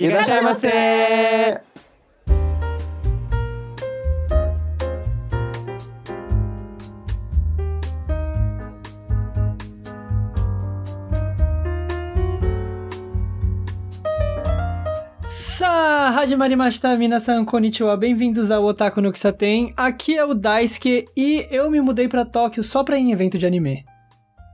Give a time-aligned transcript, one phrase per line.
[0.00, 1.60] E deixar você!
[15.22, 19.74] Sa, Hajimari Mashita, minasan, konnichiwa, bem-vindos ao Otaku no Kisaten.
[19.76, 23.36] Aqui é o Daisuke e eu me mudei para Tóquio só pra ir em evento
[23.36, 23.84] de anime.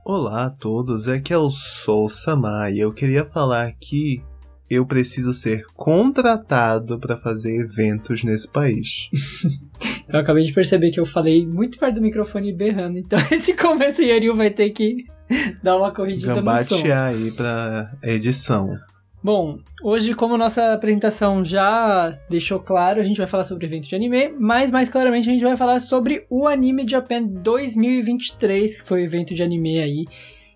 [0.03, 2.73] Olá a todos, aqui é o Sou Samai.
[2.77, 4.21] Eu queria falar aqui
[4.69, 9.09] eu preciso ser contratado para fazer eventos nesse país.
[10.07, 14.01] eu acabei de perceber que eu falei muito perto do microfone berrando, então esse começo
[14.01, 15.05] Yariu vai ter que
[15.63, 16.93] dar uma corrigida Gambatear no som.
[16.93, 18.77] aí pra edição.
[19.23, 23.95] Bom, hoje, como nossa apresentação já deixou claro, a gente vai falar sobre evento de
[23.95, 29.01] anime, mas mais claramente a gente vai falar sobre o Anime Japan 2023, que foi
[29.01, 30.05] o evento de anime aí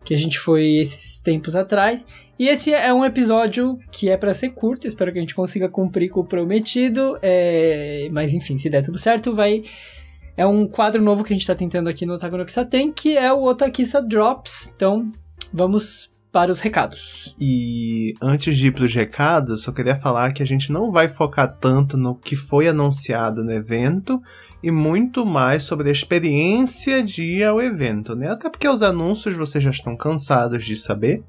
[0.04, 2.06] que a gente foi esses tempos atrás.
[2.42, 5.70] E esse é um episódio que é para ser curto, espero que a gente consiga
[5.70, 7.20] cumprir com o prometido.
[7.22, 8.10] É...
[8.12, 9.62] Mas enfim, se der tudo certo, vai.
[10.36, 13.32] É um quadro novo que a gente tá tentando aqui no Otaku no que é
[13.32, 14.74] o Otakissa Drops.
[14.76, 15.12] Então,
[15.54, 17.36] vamos para os recados.
[17.40, 21.08] E antes de ir para os recados, só queria falar que a gente não vai
[21.08, 24.20] focar tanto no que foi anunciado no evento
[24.64, 28.30] e muito mais sobre a experiência de ir ao evento, né?
[28.30, 31.24] Até porque os anúncios vocês já estão cansados de saber,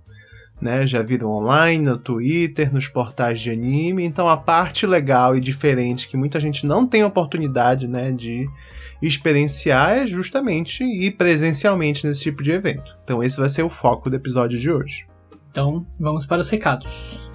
[0.62, 0.86] né?
[0.86, 6.06] Já viram online, no Twitter, nos portais de anime, então a parte legal e diferente
[6.06, 8.48] que muita gente não tem oportunidade, né, de
[9.02, 12.96] experienciar é justamente ir presencialmente nesse tipo de evento.
[13.02, 15.04] Então esse vai ser o foco do episódio de hoje.
[15.50, 17.32] Então, vamos para os recados.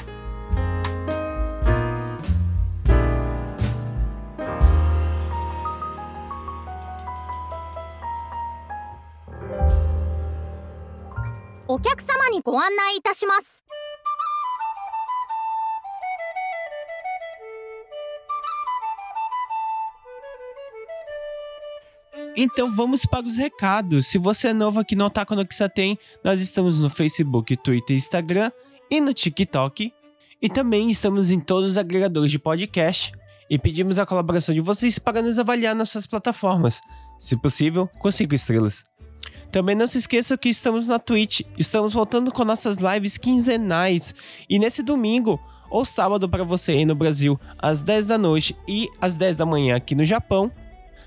[22.39, 24.05] Então vamos para os recados.
[24.05, 25.43] Se você é novo aqui no Otaku no
[25.73, 28.51] tem, nós estamos no Facebook, Twitter, Instagram
[28.91, 29.91] e no TikTok.
[30.39, 33.11] E também estamos em todos os agregadores de podcast.
[33.49, 36.79] E pedimos a colaboração de vocês para nos avaliar nas suas plataformas.
[37.17, 38.83] Se possível, com 5 estrelas.
[39.51, 41.41] Também não se esqueça que estamos na Twitch.
[41.57, 44.13] Estamos voltando com nossas lives quinzenais.
[44.49, 48.89] E nesse domingo, ou sábado para você aí no Brasil, às 10 da noite e
[48.99, 50.51] às 10 da manhã aqui no Japão,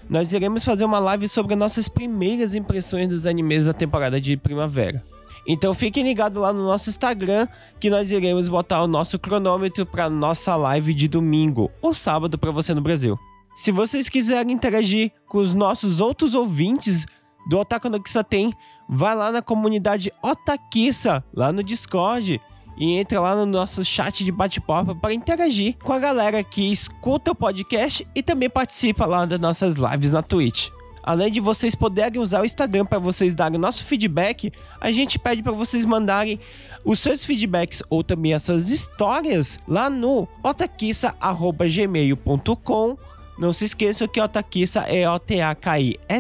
[0.09, 5.05] nós iremos fazer uma live sobre nossas primeiras impressões dos animes da temporada de primavera.
[5.47, 7.47] Então fiquem ligados lá no nosso Instagram
[7.79, 12.51] que nós iremos botar o nosso cronômetro para nossa live de domingo ou sábado para
[12.51, 13.19] você no Brasil.
[13.55, 17.07] Se vocês quiserem interagir com os nossos outros ouvintes
[17.47, 18.53] do Otaku no Kissa tem,
[18.89, 22.41] vai lá na comunidade Otakissa, lá no Discord
[22.77, 27.33] e entra lá no nosso chat de bate-papo para interagir com a galera que escuta
[27.33, 30.71] o podcast e também participa lá das nossas lives na Twitch.
[31.03, 35.19] Além de vocês poderem usar o Instagram para vocês darem o nosso feedback, a gente
[35.19, 36.39] pede para vocês mandarem
[36.85, 42.99] os seus feedbacks ou também as suas histórias lá no otakissa@gmail.com.
[43.39, 46.11] Não se esqueçam que Otakissa é O-T-A-K-I-S-S-A.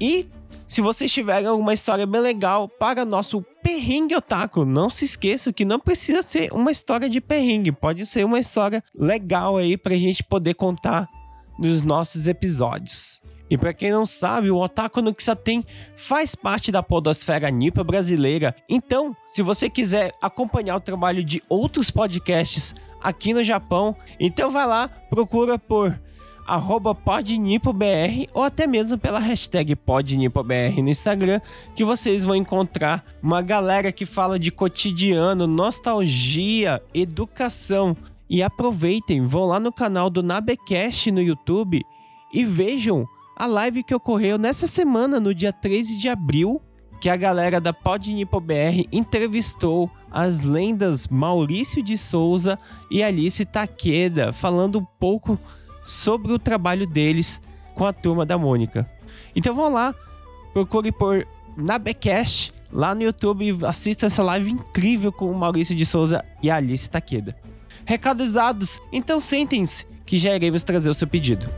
[0.00, 0.28] E
[0.66, 5.64] se vocês tiverem alguma história bem legal para nosso perrengue otaku, não se esqueça que
[5.64, 10.24] não precisa ser uma história de perrengue, pode ser uma história legal aí pra gente
[10.24, 11.08] poder contar
[11.58, 13.22] nos nossos episódios.
[13.48, 15.14] E para quem não sabe, o Otaku no
[15.44, 15.64] tem
[15.94, 18.54] faz parte da podosfera nipa brasileira.
[18.68, 24.66] Então, se você quiser acompanhar o trabalho de outros podcasts aqui no Japão, então vai
[24.66, 25.96] lá, procura por
[26.46, 31.40] arroba podnipobr ou até mesmo pela hashtag podnipobr no Instagram,
[31.74, 37.96] que vocês vão encontrar uma galera que fala de cotidiano, nostalgia, educação.
[38.28, 41.84] E aproveitem, vão lá no canal do Nabecast no YouTube
[42.32, 46.60] e vejam a live que ocorreu nessa semana, no dia 13 de abril,
[47.00, 52.58] que a galera da PodNipoBR entrevistou as lendas Maurício de Souza
[52.90, 55.38] e Alice Taqueda, falando um pouco
[55.86, 57.40] sobre o trabalho deles
[57.74, 58.90] com a turma da Mônica.
[59.34, 59.94] Então vão lá,
[60.52, 65.86] procure por Nabecast lá no YouTube e assista essa live incrível com o Maurício de
[65.86, 67.34] Souza e a Alice Taqueda.
[67.84, 71.48] Recados dados, então sentem-se que já iremos trazer o seu pedido.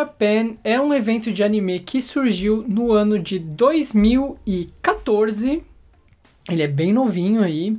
[0.00, 5.62] Japan é um evento de anime que surgiu no ano de 2014.
[6.48, 7.76] Ele é bem novinho aí.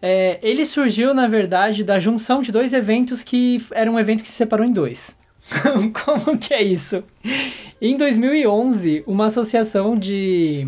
[0.00, 4.30] É, ele surgiu, na verdade, da junção de dois eventos que era um evento que
[4.30, 5.14] se separou em dois.
[6.04, 7.04] Como que é isso?
[7.80, 10.66] Em 2011, uma associação de,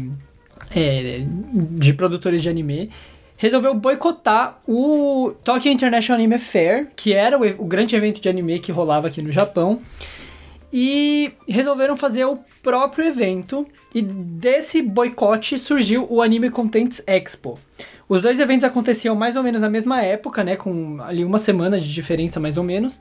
[0.77, 2.91] é, de produtores de anime
[3.39, 8.59] resolveu boicotar o Tokyo International Anime Fair, que era o, o grande evento de anime
[8.59, 9.81] que rolava aqui no Japão,
[10.73, 13.67] e resolveram fazer o próprio evento.
[13.95, 17.59] E desse boicote surgiu o Anime Contents Expo.
[18.09, 20.57] Os dois eventos aconteciam mais ou menos na mesma época, né?
[20.57, 23.01] Com ali uma semana de diferença, mais ou menos.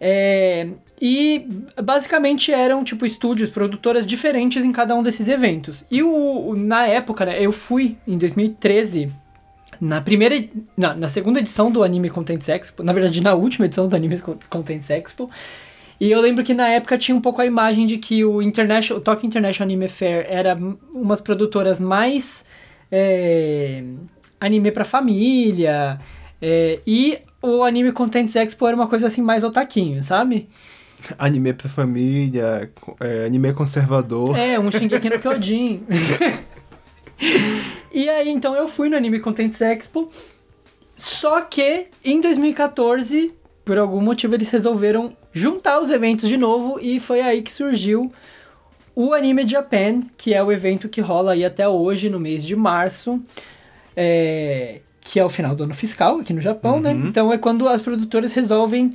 [0.00, 0.68] É,
[1.00, 1.48] e
[1.82, 5.84] basicamente eram tipo estúdios, produtoras diferentes em cada um desses eventos.
[5.90, 9.10] E o, na época, né, eu fui em 2013
[9.80, 10.44] na primeira.
[10.76, 14.18] Na, na segunda edição do Anime Contents Expo, na verdade, na última edição do Anime
[14.48, 15.30] Contents Expo.
[15.98, 19.00] E eu lembro que na época tinha um pouco a imagem de que o International,
[19.00, 20.58] o Tokyo International Anime Fair era
[20.94, 22.44] umas produtoras mais
[22.92, 23.82] é,
[24.40, 25.98] anime para família.
[26.40, 30.48] É, e o Anime Contents Expo era uma coisa assim mais otaquinho, sabe?
[31.18, 32.70] Anime pra família,
[33.00, 34.36] é, anime conservador.
[34.36, 35.82] É, um Shingeki no Kyojin.
[37.92, 40.10] e aí, então, eu fui no Anime Contents Expo.
[40.94, 43.32] Só que, em 2014,
[43.64, 46.78] por algum motivo, eles resolveram juntar os eventos de novo.
[46.80, 48.10] E foi aí que surgiu
[48.94, 52.56] o Anime Japan, que é o evento que rola aí até hoje, no mês de
[52.56, 53.22] março.
[53.94, 56.92] É, que é o final do ano fiscal aqui no Japão, né?
[56.92, 56.98] uhum.
[56.98, 57.08] né?
[57.08, 58.92] Então é quando as produtoras resolvem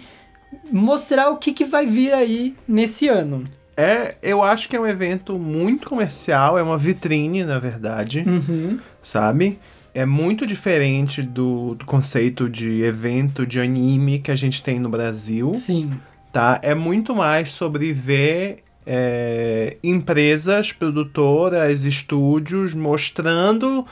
[0.72, 3.46] mostrar o que, que vai vir aí nesse ano.
[3.78, 8.80] É, eu acho que é um evento muito comercial, é uma vitrine, na verdade, uhum.
[9.02, 9.58] sabe?
[9.94, 14.90] É muito diferente do, do, conceito de evento de anime que a gente tem no
[14.90, 15.54] Brasil.
[15.56, 15.90] Sim.
[16.32, 16.60] Tá?
[16.62, 23.86] É muito mais sobre ver é, empresas, produtoras, estúdios mostrando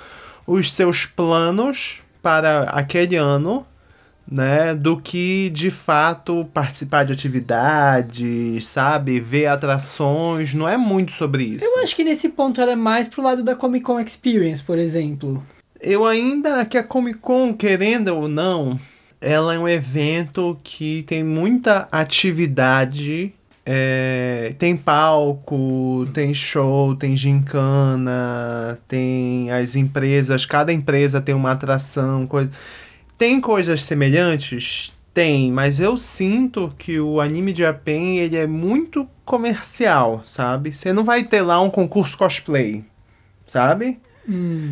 [0.48, 3.66] os seus planos para aquele ano
[4.30, 11.44] né, do que de fato participar de atividades, sabe, ver atrações, não é muito sobre
[11.44, 11.66] isso.
[11.66, 14.78] Eu acho que nesse ponto ela é mais pro lado da Comic Con Experience, por
[14.78, 15.44] exemplo.
[15.82, 18.80] Eu ainda que a Comic Con, querendo ou não,
[19.22, 23.34] ela é um evento que tem muita atividade
[23.72, 32.26] é, tem palco, tem show, tem gincana, tem as empresas, cada empresa tem uma atração,
[32.26, 32.50] coisa.
[33.16, 34.92] Tem coisas semelhantes?
[35.14, 40.74] Tem, mas eu sinto que o anime de Japan ele é muito comercial, sabe?
[40.74, 42.84] Você não vai ter lá um concurso cosplay,
[43.46, 44.00] sabe?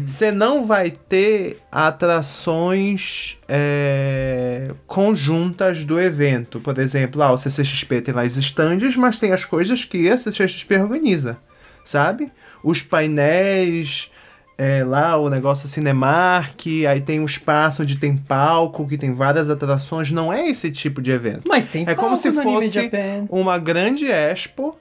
[0.06, 0.36] Você hum.
[0.36, 6.59] não vai ter atrações é, conjuntas do evento.
[6.59, 10.18] Por exemplo, ah, o CCXP tem lá os stands, mas tem as coisas que a
[10.18, 11.38] CCXP organiza,
[11.83, 12.31] sabe?
[12.63, 14.12] Os painéis,
[14.57, 19.50] é, lá o negócio Cinemark, aí tem um espaço onde tem palco, que tem várias
[19.50, 20.12] atrações.
[20.12, 21.48] Não é esse tipo de evento.
[21.48, 22.92] Mas tem É como se fosse
[23.30, 24.75] uma grande expo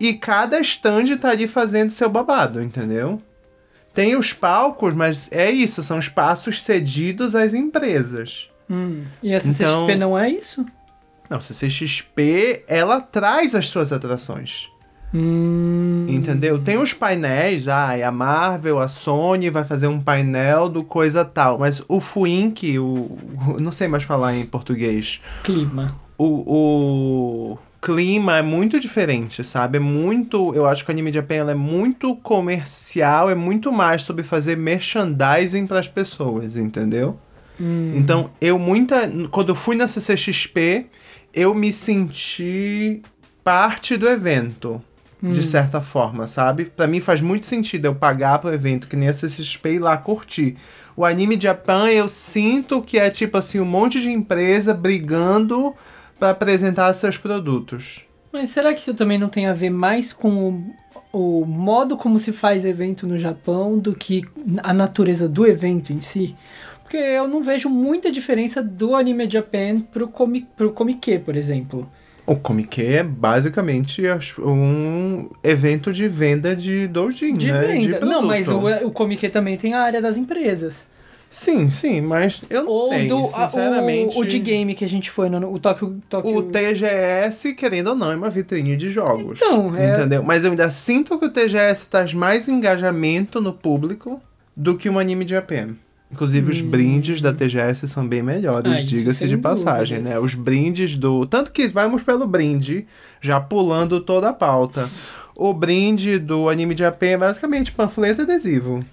[0.00, 3.20] e cada stand tá ali fazendo seu babado, entendeu?
[3.94, 8.48] Tem os palcos, mas é isso, são espaços cedidos às empresas.
[8.70, 9.04] Hum.
[9.22, 10.64] E a CCXP então, não é isso?
[11.28, 14.68] Não, a CCXP, ela traz as suas atrações.
[15.14, 16.06] Hum.
[16.08, 16.58] Entendeu?
[16.58, 21.58] Tem os painéis, ah, a Marvel, a Sony vai fazer um painel do coisa tal,
[21.58, 23.18] mas o Fuink, o.
[23.58, 25.20] Não sei mais falar em português.
[25.44, 25.94] Clima.
[26.16, 27.54] O.
[27.54, 29.78] o clima é muito diferente, sabe?
[29.78, 30.54] É muito.
[30.54, 35.66] Eu acho que o anime Japan é muito comercial, é muito mais sobre fazer merchandising
[35.66, 37.18] para as pessoas, entendeu?
[37.60, 37.92] Hum.
[37.96, 39.10] Então, eu muita.
[39.32, 40.86] Quando eu fui na CCXP,
[41.34, 43.02] eu me senti
[43.42, 44.80] parte do evento
[45.20, 45.42] de hum.
[45.42, 46.66] certa forma, sabe?
[46.66, 49.78] Para mim faz muito sentido eu pagar pro evento que nem a CCXP e ir
[49.80, 50.56] lá curtir.
[50.96, 55.74] O anime Japan eu sinto que é tipo assim um monte de empresa brigando
[56.22, 58.02] para apresentar seus produtos.
[58.32, 60.64] Mas será que isso também não tem a ver mais com
[61.12, 64.22] o, o modo como se faz evento no Japão do que
[64.62, 66.36] a natureza do evento em si?
[66.80, 71.90] Porque eu não vejo muita diferença do Anime Japan pro, comi, pro Comique, por exemplo.
[72.24, 74.02] O Comic é basicamente
[74.38, 77.62] um evento de venda de doujin, de né?
[77.62, 77.98] Venda.
[77.98, 80.86] De não, mas o, o Comic também tem a área das empresas.
[81.32, 84.18] Sim, sim, mas eu não Ou sei, do, sinceramente...
[84.18, 86.36] O, o de game que a gente foi, no, o Tokyo, Tokyo...
[86.36, 89.40] O TGS, querendo ou não, é uma vitrine de jogos.
[89.40, 89.94] Então, é...
[89.94, 90.22] Entendeu?
[90.22, 94.20] Mas eu ainda sinto que o TGS traz mais engajamento no público
[94.54, 95.70] do que o Anime Japan.
[96.12, 100.20] Inclusive, os brindes da TGS são bem melhores, Ah, diga-se de passagem, dúvidas.
[100.20, 100.26] né?
[100.26, 101.24] Os brindes do.
[101.24, 102.86] Tanto que vamos pelo brinde,
[103.22, 104.90] já pulando toda a pauta.
[105.34, 108.84] O brinde do anime de AP é basicamente panfleto e adesivo.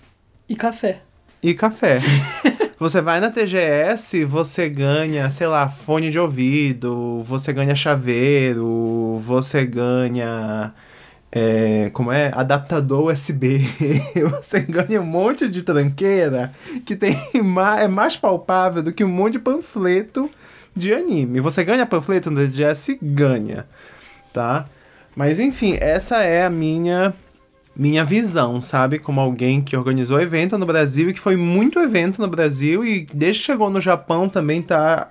[0.48, 1.02] E café.
[1.42, 2.00] E café.
[2.78, 9.66] você vai na TGS, você ganha, sei lá, fone de ouvido, você ganha chaveiro, você
[9.66, 10.74] ganha.
[11.32, 12.32] é, como é?
[12.36, 13.60] Adaptador USB.
[14.32, 16.52] você ganha um monte de tranqueira
[16.86, 17.18] que tem
[17.80, 20.30] é mais palpável do que um monte de panfleto
[20.76, 21.40] de anime.
[21.40, 23.00] Você ganha panfleto no TGS?
[23.02, 23.66] Ganha.
[24.34, 24.68] Tá?
[25.16, 27.14] Mas enfim, essa é a minha
[27.80, 29.00] minha visão, sabe?
[29.00, 33.08] Como alguém que organizou evento no Brasil e que foi muito evento no Brasil e
[33.14, 35.10] desde que chegou no Japão também tá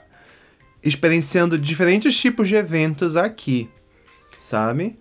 [0.84, 3.70] experienciando diferentes tipos de eventos aqui,
[4.38, 4.98] sabe?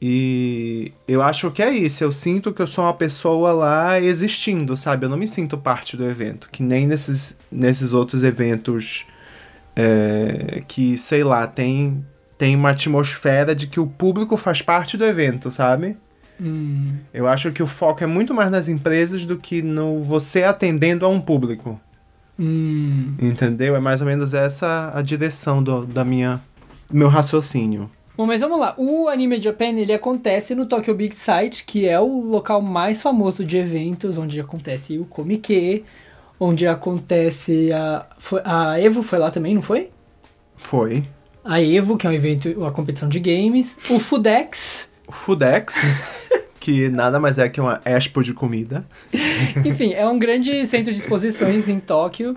[0.00, 2.04] E eu acho que é isso.
[2.04, 5.06] Eu sinto que eu sou uma pessoa lá existindo, sabe?
[5.06, 9.06] Eu não me sinto parte do evento, que nem nesses, nesses outros eventos
[9.74, 12.04] é, que, sei lá, tem,
[12.36, 15.96] tem uma atmosfera de que o público faz parte do evento, sabe?
[16.40, 16.94] Hum.
[17.14, 21.04] Eu acho que o foco é muito mais nas empresas do que no você atendendo
[21.06, 21.80] a um público.
[22.38, 23.14] Hum.
[23.20, 23.74] Entendeu?
[23.74, 26.40] É mais ou menos essa a direção do, da minha
[26.92, 27.90] meu raciocínio.
[28.16, 28.74] Bom, mas vamos lá.
[28.78, 33.44] O Anime Japan, ele acontece no Tokyo Big Sight, que é o local mais famoso
[33.44, 35.84] de eventos, onde acontece o Comique,
[36.40, 38.06] onde acontece a...
[38.18, 39.90] foi- a Evo foi lá também, não foi?
[40.56, 41.06] Foi.
[41.44, 43.78] A Evo, que é um evento, uma competição de games.
[43.90, 46.14] O Fudex, Fudex,
[46.60, 48.84] que nada mais é que uma expo de comida.
[49.64, 52.34] Enfim, é um grande centro de exposições em Tóquio.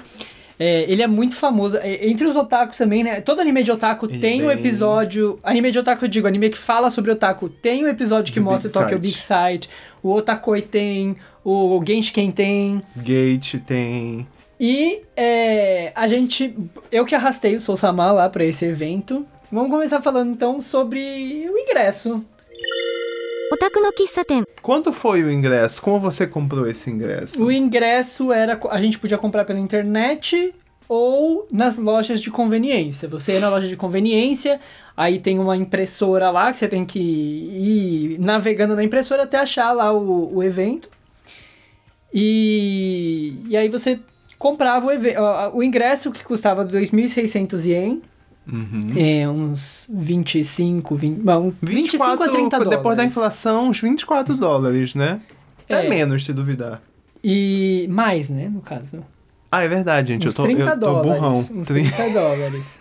[0.61, 1.77] É, ele é muito famoso.
[1.77, 3.21] É, entre os otakus também, né?
[3.21, 5.39] Todo anime de otaku Ele tem um bem- episódio.
[5.41, 8.43] Anime de otaku, eu digo, anime que fala sobre otaku tem um episódio que Do
[8.43, 8.95] mostra o Sight.
[8.97, 9.69] Big Sight.
[10.03, 11.15] O Otakoi tem.
[11.45, 12.81] O Genshiken tem.
[12.97, 14.27] Gate tem.
[14.59, 16.53] E é, a gente.
[16.91, 19.25] Eu que arrastei o Sousama lá pra esse evento.
[19.49, 20.99] Vamos começar falando então sobre
[21.49, 22.21] o ingresso.
[24.61, 25.81] Quanto foi o ingresso?
[25.81, 27.43] Como você comprou esse ingresso?
[27.43, 28.59] O ingresso era.
[28.69, 30.53] A gente podia comprar pela internet
[30.87, 33.07] ou nas lojas de conveniência.
[33.09, 34.59] Você ia na loja de conveniência,
[34.97, 39.71] aí tem uma impressora lá que você tem que ir navegando na impressora até achar
[39.71, 40.89] lá o, o evento.
[42.11, 43.99] E, e aí você
[44.39, 48.01] comprava o, o ingresso que custava 2.600 ien,
[48.51, 48.87] Uhum.
[48.95, 52.69] É, uns 25, 20, bom, 25 a 30 dólares.
[52.69, 55.21] Depois da inflação, uns 24 dólares, né?
[55.67, 55.89] É, É.
[55.89, 56.81] menos, se duvidar.
[57.23, 59.03] E mais, né, no caso.
[59.51, 60.27] Ah, é verdade, gente.
[60.27, 61.13] Uns eu tô, 30 eu tô dólares.
[61.21, 61.33] burrão.
[61.39, 62.79] Uns Tri- 30 dólares.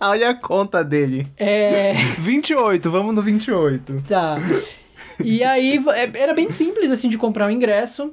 [0.00, 1.26] Olha a conta dele.
[1.36, 1.94] É.
[2.18, 4.02] 28, vamos no 28.
[4.06, 4.36] Tá.
[5.24, 8.12] E aí é- era bem simples assim de comprar o ingresso.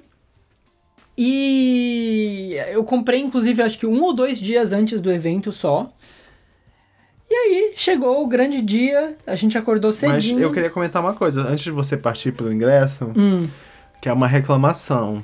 [1.18, 5.92] E eu comprei, inclusive, acho que um ou dois dias antes do evento só.
[7.34, 10.40] E aí chegou o grande dia, a gente acordou Mas cedinho.
[10.40, 11.42] eu queria comentar uma coisa.
[11.42, 13.48] Antes de você partir pro ingresso, Hum,
[14.00, 15.24] que é uma reclamação.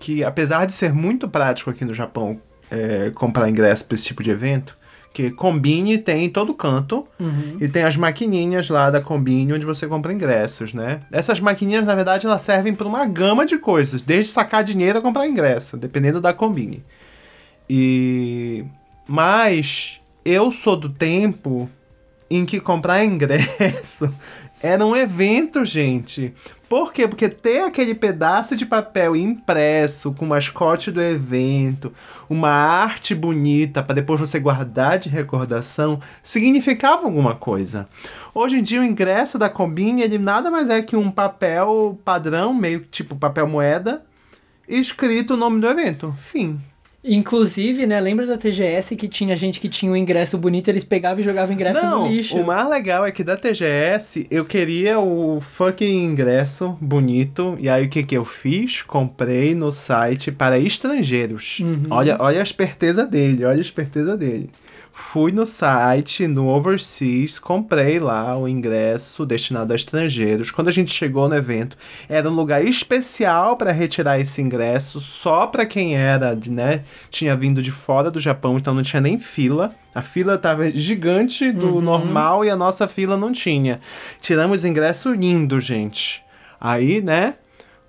[0.00, 4.24] Que apesar de ser muito prático aqui no Japão é, comprar ingresso pra esse tipo
[4.24, 4.76] de evento,
[5.12, 7.06] que Combine tem em todo canto.
[7.20, 7.56] uhum.
[7.60, 11.02] E tem as maquininhas lá da Combine onde você compra ingressos, né?
[11.12, 15.02] Essas maquininhas, na verdade, elas servem para uma gama de coisas, desde sacar dinheiro a
[15.02, 16.82] comprar ingresso, dependendo da Combine.
[17.68, 18.64] E
[19.06, 21.68] mas eu sou do tempo
[22.30, 24.12] em que comprar ingresso
[24.62, 26.34] era um evento, gente.
[26.68, 27.08] Por quê?
[27.08, 31.92] Porque ter aquele pedaço de papel impresso com o mascote do evento,
[32.28, 37.88] uma arte bonita para depois você guardar de recordação, significava alguma coisa.
[38.32, 42.54] Hoje em dia o ingresso da Combine, ele nada mais é que um papel padrão,
[42.54, 44.04] meio tipo papel moeda,
[44.68, 46.14] escrito o nome do evento.
[46.18, 46.60] Fim.
[47.02, 51.20] Inclusive, né, lembra da TGS que tinha gente que tinha um ingresso bonito, eles pegavam
[51.20, 52.36] e jogavam o ingresso Não, no lixo.
[52.36, 57.56] o mais legal é que da TGS eu queria o fucking ingresso bonito.
[57.58, 58.82] E aí o que que eu fiz?
[58.82, 61.60] Comprei no site para estrangeiros.
[61.60, 61.86] Uhum.
[61.90, 64.50] Olha, olha a esperteza dele, olha a esperteza dele.
[65.08, 70.52] Fui no site, no Overseas, comprei lá o ingresso destinado a estrangeiros.
[70.52, 71.76] Quando a gente chegou no evento,
[72.08, 77.60] era um lugar especial para retirar esse ingresso, só para quem era, né, tinha vindo
[77.60, 79.74] de fora do Japão, então não tinha nem fila.
[79.92, 83.80] A fila tava gigante do normal e a nossa fila não tinha.
[84.20, 86.22] Tiramos ingresso lindo, gente.
[86.60, 87.34] Aí, né,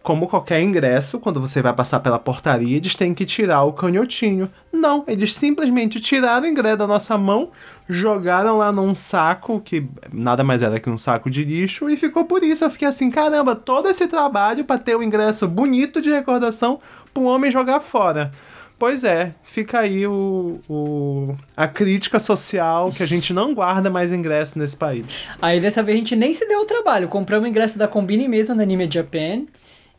[0.04, 4.50] como qualquer ingresso, quando você vai passar pela portaria, eles têm que tirar o canhotinho.
[4.74, 7.52] Não, eles simplesmente tiraram o ingresso da nossa mão,
[7.88, 12.26] jogaram lá num saco, que nada mais era que um saco de lixo, e ficou
[12.26, 12.64] por isso.
[12.64, 16.80] Eu fiquei assim, caramba, todo esse trabalho para ter o ingresso bonito de recordação
[17.14, 18.32] para um homem jogar fora.
[18.80, 24.12] Pois é, fica aí o, o- a crítica social que a gente não guarda mais
[24.12, 25.06] ingresso nesse país.
[25.40, 27.08] Aí dessa vez a gente nem se deu o trabalho.
[27.08, 29.44] Compramos o ingresso da Combine mesmo na Anime Japan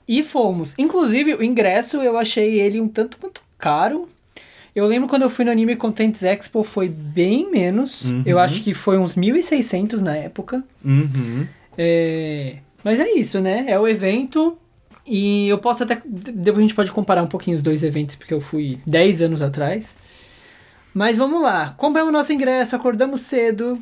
[0.07, 0.75] e fomos.
[0.79, 4.09] Inclusive, o ingresso eu achei ele um tanto quanto caro.
[4.75, 8.05] Eu lembro quando eu fui no Anime Contents Expo foi bem menos.
[8.25, 10.65] Eu acho que foi uns 1.600 na época.
[10.83, 11.47] Uhum.
[11.77, 13.67] É, Mas é isso, né?
[13.69, 14.57] É o evento.
[15.07, 16.01] E eu posso até.
[16.07, 19.43] Depois a gente pode comparar um pouquinho os dois eventos, porque eu fui 10 anos
[19.43, 19.97] atrás.
[20.95, 21.75] Mas vamos lá.
[21.77, 23.79] Compramos nosso ingresso, acordamos cedo.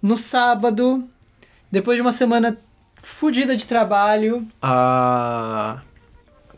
[0.00, 1.04] No sábado.
[1.72, 2.56] Depois de uma semana
[3.02, 4.46] fodida de trabalho.
[4.60, 5.80] A.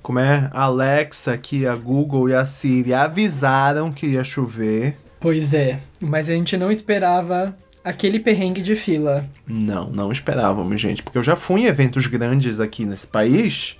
[0.02, 0.50] Como é?
[0.52, 4.96] A Alexa, aqui, a Google e a Siri avisaram que ia chover.
[5.20, 5.78] Pois é.
[6.00, 9.28] Mas a gente não esperava aquele perrengue de fila.
[9.46, 11.02] Não, não esperávamos, gente.
[11.02, 13.76] Porque eu já fui em eventos grandes aqui nesse país.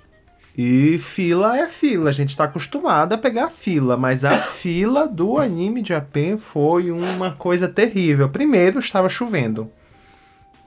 [0.57, 2.09] E fila é fila.
[2.09, 3.97] A gente tá acostumado a pegar fila.
[3.97, 8.29] Mas a fila do anime Japan foi uma coisa terrível.
[8.29, 9.69] Primeiro, estava chovendo.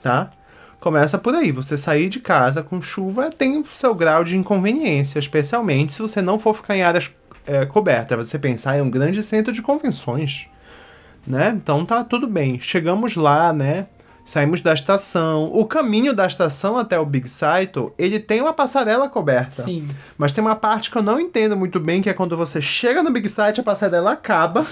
[0.03, 0.31] Tá?
[0.81, 1.51] Começa por aí.
[1.53, 5.19] Você sair de casa com chuva tem o seu grau de inconveniência.
[5.19, 7.11] Especialmente se você não for ficar em áreas
[7.47, 8.29] é, cobertas.
[8.29, 10.49] Você pensar em um grande centro de convenções
[11.27, 11.59] né?
[11.61, 12.61] Então tá tudo bem.
[12.61, 13.87] Chegamos lá, né?
[14.25, 15.51] Saímos da estação.
[15.53, 19.63] O caminho da estação até o Big Saito, ele tem uma passarela coberta.
[19.63, 19.87] Sim.
[20.17, 23.03] Mas tem uma parte que eu não entendo muito bem, que é quando você chega
[23.03, 24.67] no Big Sight, a passarela acaba.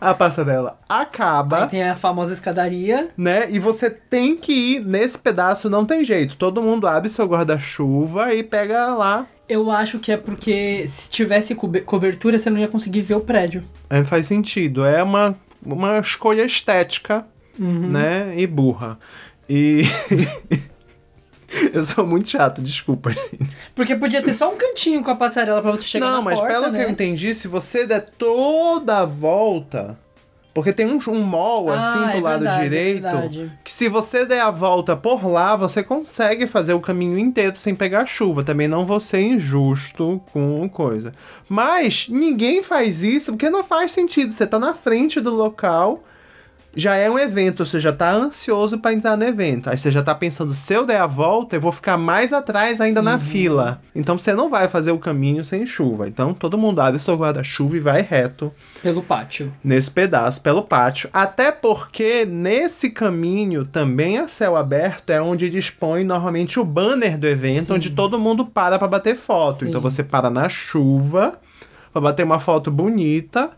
[0.00, 3.10] A passarela acaba, Aí tem a famosa escadaria.
[3.16, 3.48] né?
[3.50, 6.36] E você tem que ir nesse pedaço, não tem jeito.
[6.36, 9.26] Todo mundo abre seu guarda-chuva e pega lá.
[9.48, 13.20] Eu acho que é porque se tivesse cobe- cobertura, você não ia conseguir ver o
[13.20, 13.62] prédio.
[13.88, 14.84] É, faz sentido.
[14.84, 17.24] É uma, uma escolha estética,
[17.58, 17.88] Uhum.
[17.90, 18.32] né?
[18.36, 18.98] E burra.
[19.48, 19.82] E.
[21.72, 23.14] eu sou muito chato, desculpa.
[23.74, 26.38] Porque podia ter só um cantinho com a passarela pra você chegar Não, na mas
[26.40, 26.78] porta, pelo né?
[26.78, 29.98] que eu entendi, se você der toda a volta.
[30.54, 33.02] Porque tem um, um mall Ah, assim pro é lado verdade, é direito.
[33.02, 33.52] verdade.
[33.64, 37.74] que se você der a volta por lá, você consegue fazer o caminho inteiro sem
[37.74, 38.44] pegar chuva.
[38.44, 41.14] Também não vou ser injusto com coisa.
[41.48, 44.30] Mas ninguém faz isso porque não faz sentido.
[44.30, 46.04] Você tá na frente do local.
[46.74, 49.68] Já é um evento, você já tá ansioso pra entrar no evento.
[49.68, 52.80] Aí você já tá pensando, se eu der a volta, eu vou ficar mais atrás
[52.80, 53.04] ainda Uhum.
[53.04, 53.82] na fila.
[53.94, 56.08] Então você não vai fazer o caminho sem chuva.
[56.08, 58.50] Então todo mundo abre seu guarda-chuva e vai reto
[58.82, 59.52] Pelo pátio.
[59.62, 61.10] nesse pedaço pelo pátio.
[61.12, 67.26] Até porque nesse caminho, também a céu aberto, é onde dispõe normalmente o banner do
[67.26, 69.64] evento, onde todo mundo para pra bater foto.
[69.64, 69.68] Sim.
[69.68, 71.34] Então você para na chuva
[71.92, 73.50] pra bater uma foto bonita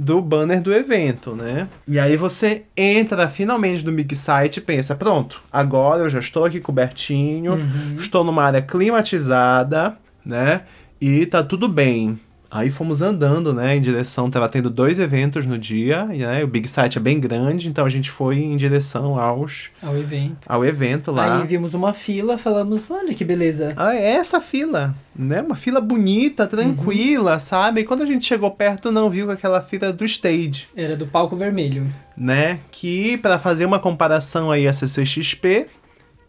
[0.00, 1.68] do banner do evento, né?
[1.86, 6.46] E aí você entra finalmente no Big Site e pensa, pronto, agora eu já estou
[6.46, 7.58] aqui cobertinho,
[7.98, 10.62] estou numa área climatizada, né?
[10.98, 12.18] E tá tudo bem.
[12.50, 16.48] Aí fomos andando, né, em direção, tava tendo dois eventos no dia, e, né, o
[16.48, 20.38] Big Site é bem grande, então a gente foi em direção aos, Ao evento.
[20.48, 21.40] ao evento lá.
[21.40, 23.72] Aí vimos uma fila, falamos, olha que beleza.
[23.76, 25.40] Ah, é essa fila, né?
[25.42, 27.82] Uma fila bonita, tranquila, sabe?
[27.82, 31.36] E quando a gente chegou perto, não viu aquela fila do stage, Era do palco
[31.36, 31.86] vermelho.
[32.16, 32.58] né?
[32.72, 35.66] Que, para fazer uma comparação aí a CCXP,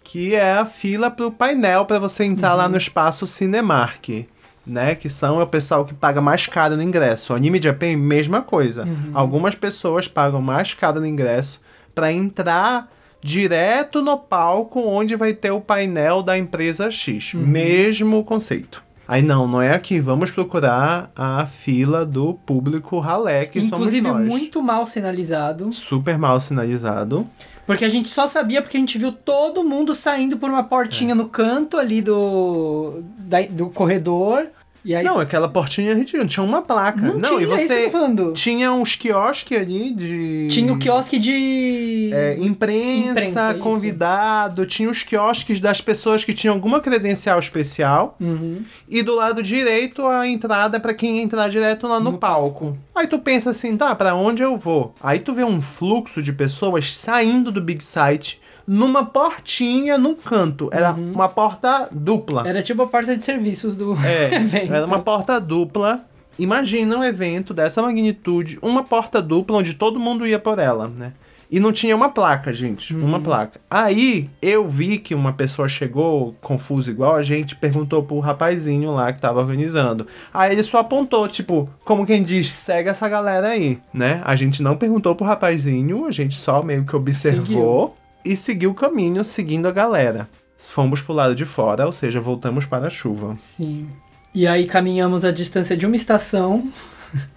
[0.04, 4.28] que é a fila pro painel para você entrar lá no espaço Cinemark,
[4.66, 4.96] né?
[4.96, 7.34] Que são o pessoal que paga mais caro no ingresso.
[7.34, 8.88] O Anime Japan, mesma coisa.
[9.14, 11.62] Algumas pessoas pagam mais caro no ingresso
[11.94, 12.90] para entrar
[13.24, 17.34] direto no palco onde vai ter o painel da empresa X.
[17.34, 18.84] Mesmo conceito.
[19.08, 20.00] Aí não, não é aqui.
[20.00, 24.30] Vamos procurar a fila do público ralé, que Inclusive, somos nós.
[24.30, 25.72] muito mal sinalizado.
[25.74, 27.28] Super mal sinalizado.
[27.72, 30.64] Porque a gente só sabia porque a gente viu todo mundo saindo por uma É.
[30.64, 34.48] portinha no canto ali do, da- do corredor.
[34.86, 36.26] Aí Não, aquela portinha ridícula.
[36.26, 37.02] Tinha uma placa.
[37.02, 40.48] Não Não, tinha, e é isso você tinha uns quiosques ali de.
[40.50, 42.10] tinha o quiosque de.
[42.14, 43.60] É, imprensa, Imprensa, isso.
[43.60, 48.16] convidado, tinha os quiosques das pessoas que tinham alguma credencial especial.
[48.20, 48.64] Uhum.
[48.90, 52.78] E do lado direito a entrada para quem entrar direto lá no, No palco.
[52.96, 54.96] Aí tu pensa assim, tá, pra onde eu vou?
[55.02, 60.70] Aí tu vê um fluxo de pessoas saindo do Big Site numa portinha no canto.
[60.72, 61.12] Era Uhum.
[61.14, 62.48] uma porta dupla.
[62.48, 64.74] Era tipo a porta de serviços do É, evento.
[64.74, 66.02] era uma porta dupla.
[66.40, 71.14] Imagina um evento dessa magnitude, uma porta dupla onde todo mundo ia por ela, né?
[71.54, 73.60] E não tinha uma placa, gente, uma placa.
[73.70, 79.12] Aí eu vi que uma pessoa chegou confuso igual a gente, perguntou pro rapazinho lá
[79.12, 80.08] que tava organizando.
[80.34, 84.22] Aí ele só apontou, tipo, como quem diz, segue essa galera aí, né?
[84.24, 88.76] A gente não perguntou pro rapazinho, a gente só meio que observou e seguiu o
[88.76, 90.30] caminho seguindo a galera.
[90.58, 93.36] Fomos pro lado de fora, ou seja, voltamos para a chuva.
[93.38, 93.88] Sim.
[94.34, 96.72] E aí caminhamos a distância de uma estação.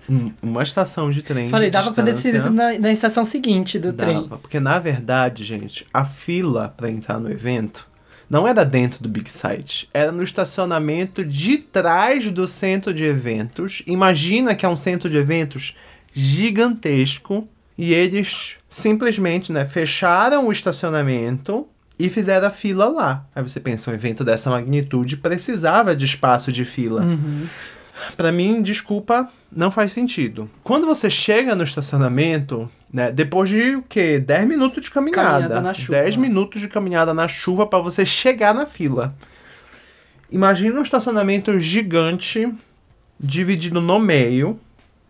[0.09, 1.49] Um- Uma estação de trem.
[1.49, 4.23] Falei, de dava pra descer na, na estação seguinte do trem.
[4.23, 7.88] Dava, porque na verdade, gente, a fila pra entrar no evento
[8.31, 13.83] não era dentro do Big Site, era no estacionamento de trás do centro de eventos.
[13.87, 15.75] Imagina que é um centro de eventos
[16.12, 21.66] gigantesco e eles simplesmente, né, fecharam o estacionamento
[21.98, 23.26] e fizeram a fila lá.
[23.34, 27.02] Aí você pensa, um evento dessa magnitude precisava de espaço de fila.
[27.02, 27.46] Uhum.
[28.16, 30.50] Pra mim, desculpa, não faz sentido.
[30.62, 34.18] Quando você chega no estacionamento, né, depois de o quê?
[34.18, 35.22] 10 minutos de caminhada.
[35.22, 35.98] Caminhada na chuva.
[35.98, 39.14] 10 minutos de caminhada na chuva pra você chegar na fila.
[40.30, 42.52] Imagina um estacionamento gigante
[43.18, 44.58] dividido no meio,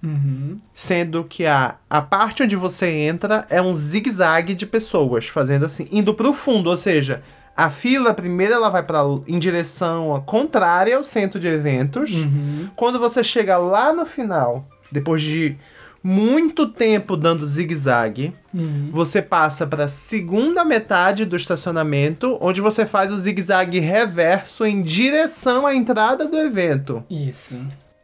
[0.05, 0.57] Uhum.
[0.73, 5.89] sendo que a, a parte onde você entra é um zigue-zague de pessoas, fazendo assim,
[5.91, 7.23] indo pro fundo, ou seja,
[7.57, 12.13] a fila primeiro ela vai para em direção contrária ao centro de eventos.
[12.13, 12.69] Uhum.
[12.77, 15.57] Quando você chega lá no final, depois de
[16.03, 18.91] muito tempo dando zigue-zague, Uhum.
[18.93, 24.83] você passa para a segunda metade do estacionamento, onde você faz o zigue-zague reverso em
[24.83, 27.03] direção à entrada do evento.
[27.09, 27.57] Isso.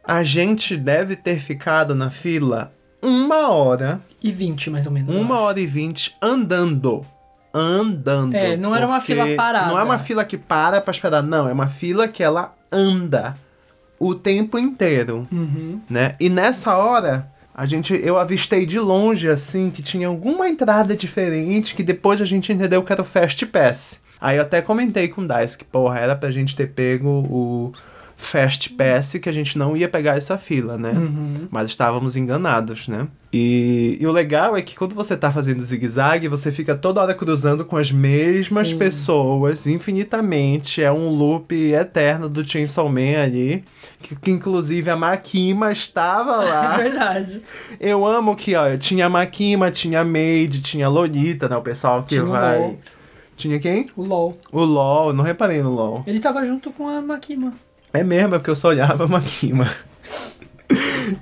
[0.03, 5.15] A gente deve ter ficado na fila uma hora, E 20, mais ou menos.
[5.15, 7.05] uma hora e vinte andando.
[7.53, 8.33] Andando.
[8.35, 9.67] É, não era uma fila parada.
[9.67, 11.47] Não é uma fila que para pra esperar, não.
[11.47, 13.35] É uma fila que ela anda
[13.99, 15.79] o tempo inteiro, Uhum.
[15.89, 16.15] né?
[16.19, 21.75] E nessa hora, a gente, eu avistei de longe, assim, que tinha alguma entrada diferente,
[21.75, 24.01] que depois a gente entendeu que era o Fast Pass.
[24.19, 27.73] Aí eu até comentei com o Dice que, porra, era pra gente ter pego o
[28.23, 30.91] Fast Pass, que a gente não ia pegar essa fila, né?
[30.91, 31.47] Uhum.
[31.49, 33.07] Mas estávamos enganados, né?
[33.33, 37.13] E, e o legal é que quando você tá fazendo zigue-zague, você fica toda hora
[37.15, 38.77] cruzando com as mesmas Sim.
[38.77, 40.83] pessoas, infinitamente.
[40.83, 43.63] É um loop eterno do Chainsaw Man ali.
[44.01, 46.77] Que, que inclusive a Makima estava É lá.
[46.77, 47.41] verdade.
[47.79, 51.55] Eu amo que, ó, tinha a Makima, tinha a Maid, tinha a Lolita, né?
[51.55, 52.59] O pessoal que Tinha o vai.
[52.59, 52.79] LOL.
[53.35, 53.87] Tinha quem?
[53.95, 54.37] O LOL.
[54.51, 56.03] O LOL, não reparei no LOL.
[56.05, 57.53] Ele tava junto com a Makima.
[57.93, 59.69] É mesmo, é porque eu só olhava a Makima.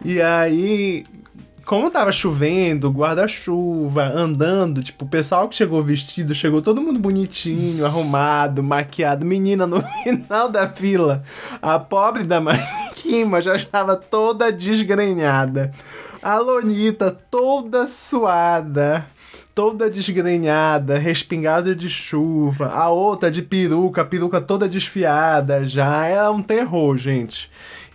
[0.06, 1.04] e aí,
[1.66, 7.86] como tava chovendo, guarda-chuva, andando, tipo, o pessoal que chegou vestido, chegou todo mundo bonitinho,
[7.86, 9.26] arrumado, maquiado.
[9.26, 11.22] Menina, no final da fila,
[11.62, 15.72] a pobre da Makima já estava toda desgrenhada.
[16.22, 19.06] A Lonita toda suada.
[19.60, 26.06] Toda desgrenhada, respingada de chuva, a outra de peruca, a peruca toda desfiada já.
[26.06, 27.52] Era um terror, gente.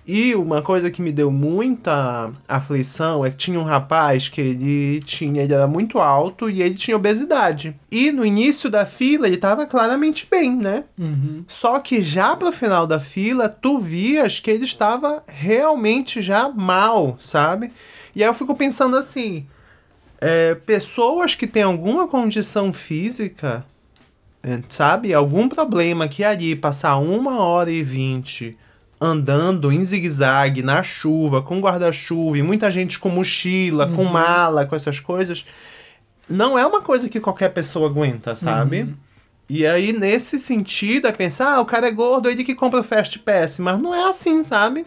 [0.06, 5.00] E uma coisa que me deu muita aflição é que tinha um rapaz que ele
[5.06, 7.74] tinha, ele era muito alto e ele tinha obesidade.
[7.90, 10.84] E no início da fila ele tava claramente bem, né?
[10.98, 11.46] Uhum.
[11.48, 17.16] Só que já pro final da fila, tu vias que ele estava realmente já mal,
[17.22, 17.72] sabe?
[18.14, 19.46] E aí eu fico pensando assim,
[20.20, 23.64] é, pessoas que têm alguma condição física,
[24.42, 25.14] é, sabe?
[25.14, 28.56] Algum problema que ali passar uma hora e vinte
[29.00, 34.76] andando em zigue-zague, na chuva, com guarda-chuva, e muita gente com mochila, com mala, com
[34.76, 35.44] essas coisas,
[36.28, 38.94] não é uma coisa que qualquer pessoa aguenta, sabe?
[39.48, 42.84] E aí, nesse sentido, é pensar, ah, o cara é gordo, ele que compra o
[42.84, 43.58] Fast Pass.
[43.58, 44.86] Mas não é assim, sabe?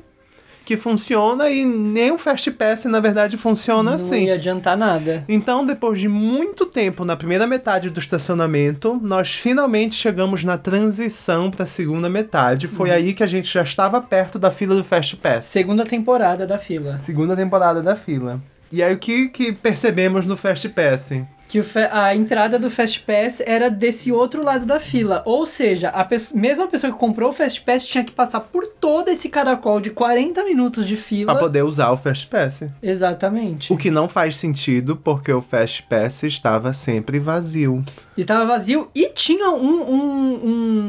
[0.68, 4.26] Que funciona e nem o Fast Pass, na verdade, funciona Não assim.
[4.26, 5.24] ia adiantar nada.
[5.30, 11.50] Então, depois de muito tempo na primeira metade do estacionamento, nós finalmente chegamos na transição
[11.50, 12.68] para a segunda metade.
[12.68, 15.46] Foi aí que a gente já estava perto da fila do Fast Pass.
[15.46, 17.00] Segunda temporada da fila.
[17.00, 18.42] Segunda temporada da fila.
[18.70, 21.14] E aí, o que, que percebemos no Fast Pass?
[21.48, 25.24] Que a entrada do Fast Pass era desse outro lado da fila.
[25.26, 28.42] Ou seja, a pesso- mesmo a pessoa que comprou o Fast Pass tinha que passar
[28.42, 31.32] por todo esse caracol de 40 minutos de fila.
[31.32, 32.64] Para poder usar o Fast Pass.
[32.84, 33.72] Exatamente.
[33.72, 37.82] O que não faz sentido, porque o Fast Pass estava sempre vazio.
[38.18, 40.34] Estava vazio e tinha um, um,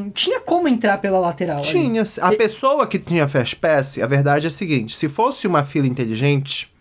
[0.07, 1.59] um- Tinha como entrar pela lateral.
[1.59, 1.66] ali.
[1.66, 2.03] Tinha.
[2.23, 5.62] A E- pessoa que tinha Fast Pass, a verdade é a seguinte: se fosse uma
[5.62, 6.73] fila inteligente,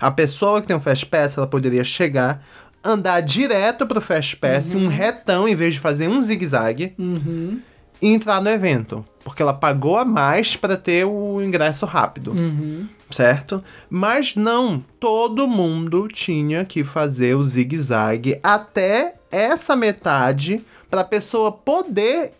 [0.00, 2.42] a pessoa que tem um Fast Pass, ela poderia chegar,
[2.84, 7.60] andar direto pro Fast Pass, um retão, em vez de fazer um zigue-zague, Uhum,
[8.00, 9.04] e entrar no evento.
[9.22, 12.32] Porque ela pagou a mais para ter o ingresso rápido.
[12.32, 12.88] uhum.
[13.10, 13.62] certo?
[13.88, 21.52] Mas não, todo mundo tinha que fazer o zigue-zague até essa metade para a pessoa
[21.52, 22.32] poder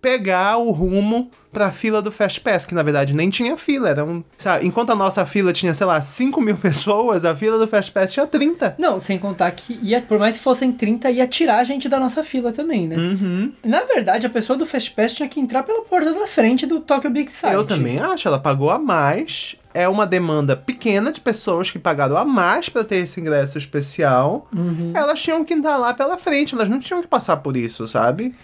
[0.00, 4.04] pegar o rumo pra fila do Fast Pass, que na verdade nem tinha fila, era
[4.04, 7.66] um, sabe, enquanto a nossa fila tinha, sei lá, 5 mil pessoas, a fila do
[7.66, 8.76] Fast Pass tinha 30.
[8.78, 11.98] Não, sem contar que ia, por mais que fossem 30, ia tirar a gente da
[11.98, 12.96] nossa fila também, né?
[12.96, 13.52] Uhum.
[13.64, 16.80] Na verdade, a pessoa do Fast Pass tinha que entrar pela porta da frente do
[16.80, 17.54] Tokyo Big Sight.
[17.54, 19.56] Eu também acho, ela pagou a mais.
[19.74, 24.48] É uma demanda pequena de pessoas que pagaram a mais pra ter esse ingresso especial.
[24.94, 28.34] Elas tinham que entrar lá pela frente, elas não tinham que passar por isso, sabe?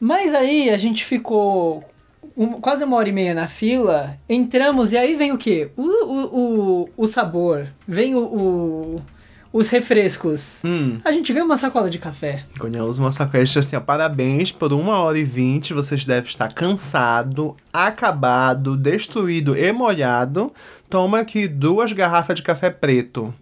[0.00, 1.84] Mas aí a gente ficou
[2.36, 5.70] um- quase uma hora e meia na fila, entramos e aí vem o quê?
[5.76, 6.40] O, o,
[6.84, 9.02] o, o sabor, vem o, o-
[9.52, 10.62] os refrescos.
[10.64, 11.00] Hum.
[11.04, 12.44] A gente ganha uma sacola de café.
[12.56, 15.74] Ganhamos uma sacola assim, ó, parabéns por uma hora e vinte.
[15.74, 20.52] Vocês devem estar cansado, acabado, destruído e molhado.
[20.88, 23.34] Toma aqui duas garrafas de café preto.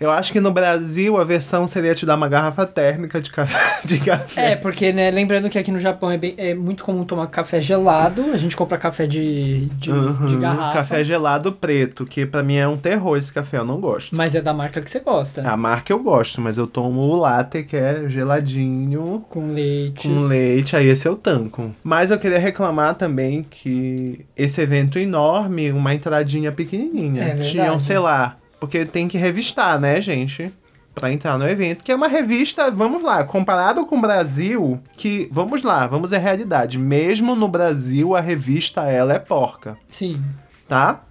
[0.00, 3.58] Eu acho que no Brasil a versão seria te dar uma garrafa térmica de café.
[3.84, 4.52] De café.
[4.52, 7.60] É, porque, né, lembrando que aqui no Japão é, bem- é muito comum tomar café
[7.60, 10.78] gelado, a gente compra café de, de, de Uhum, garrafa.
[10.78, 14.16] Café gelado preto, que pra mim é um terror esse café, eu não gosto.
[14.16, 15.46] Mas é da marca que você gosta.
[15.48, 20.08] A marca eu gosto, mas eu tomo o latte, que é geladinho, Com leite.
[20.08, 21.74] com leite, aí esse eu tanco.
[21.82, 27.22] Mas eu queria reclamar também que esse evento enorme, uma entradinha pequenininha.
[27.24, 27.34] É.
[27.40, 30.52] Tinham, sei lá, porque tem que revistar, né, gente?
[30.94, 35.28] Pra entrar no evento, que é uma revista, vamos lá, comparado com o Brasil, que,
[35.32, 36.78] vamos lá, vamos à realidade.
[36.78, 40.22] Mesmo no Brasil, a revista, ela é porca Sim.
[40.68, 41.02] tá?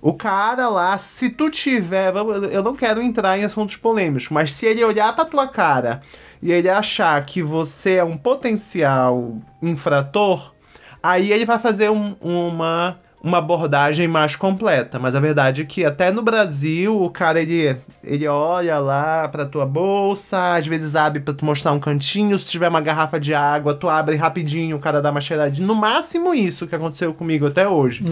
[0.00, 2.12] O cara lá, se tu tiver,
[2.50, 6.00] eu não quero entrar em assuntos polêmicos, mas se ele olhar pra tua cara
[6.40, 10.54] e ele achar que você é um potencial infrator,
[11.02, 15.84] aí ele vai fazer um- uma uma abordagem mais completa, mas a verdade é que
[15.84, 21.20] até no Brasil o cara ele, ele olha lá pra tua bolsa, às vezes abre
[21.20, 24.80] pra tu mostrar um cantinho, se tiver uma garrafa de água, tu abre rapidinho, o
[24.80, 28.04] cara dá uma cheiradinha, no máximo isso que aconteceu comigo até hoje.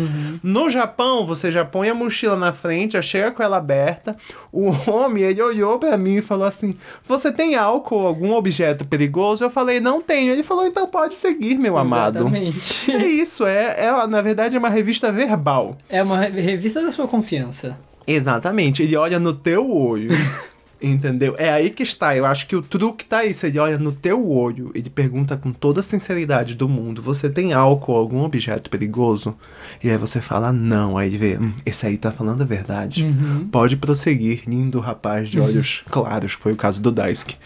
[0.43, 4.17] No Japão, você já põe a mochila na frente, já chega com ela aberta.
[4.53, 9.45] O homem, ele olhou pra mim e falou assim: Você tem álcool, algum objeto perigoso?
[9.45, 10.33] Eu falei: Não tenho.
[10.33, 12.19] Ele falou: Então pode seguir, meu amado.
[12.19, 12.93] Exatamente.
[12.93, 15.77] É isso, é, é, na verdade, é uma revista verbal.
[15.89, 17.79] É uma re- revista da sua confiança.
[18.07, 20.11] Exatamente, ele olha no teu olho.
[20.83, 21.35] Entendeu?
[21.39, 22.15] É aí que está.
[22.15, 23.47] Eu acho que o truque tá isso.
[23.47, 27.55] Ele olha no teu olho, ele pergunta com toda a sinceridade do mundo: Você tem
[27.55, 29.35] álcool, algum objeto perigoso?
[29.83, 30.99] E aí você fala: Não.
[30.99, 33.07] Aí ele vê: hum, Esse aí tá falando a verdade.
[33.51, 37.37] Pode prosseguir, lindo rapaz de olhos claros, que foi o caso do Daisuke.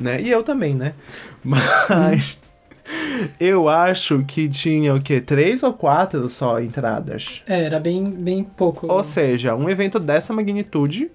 [0.00, 0.22] Né?
[0.22, 0.94] E eu também, né?
[1.44, 2.38] Mas.
[3.40, 5.20] Eu acho que tinha o quê?
[5.20, 7.42] Três ou quatro só entradas.
[7.46, 8.90] É, era bem, bem pouco.
[8.90, 11.10] Ou seja, um evento dessa magnitude,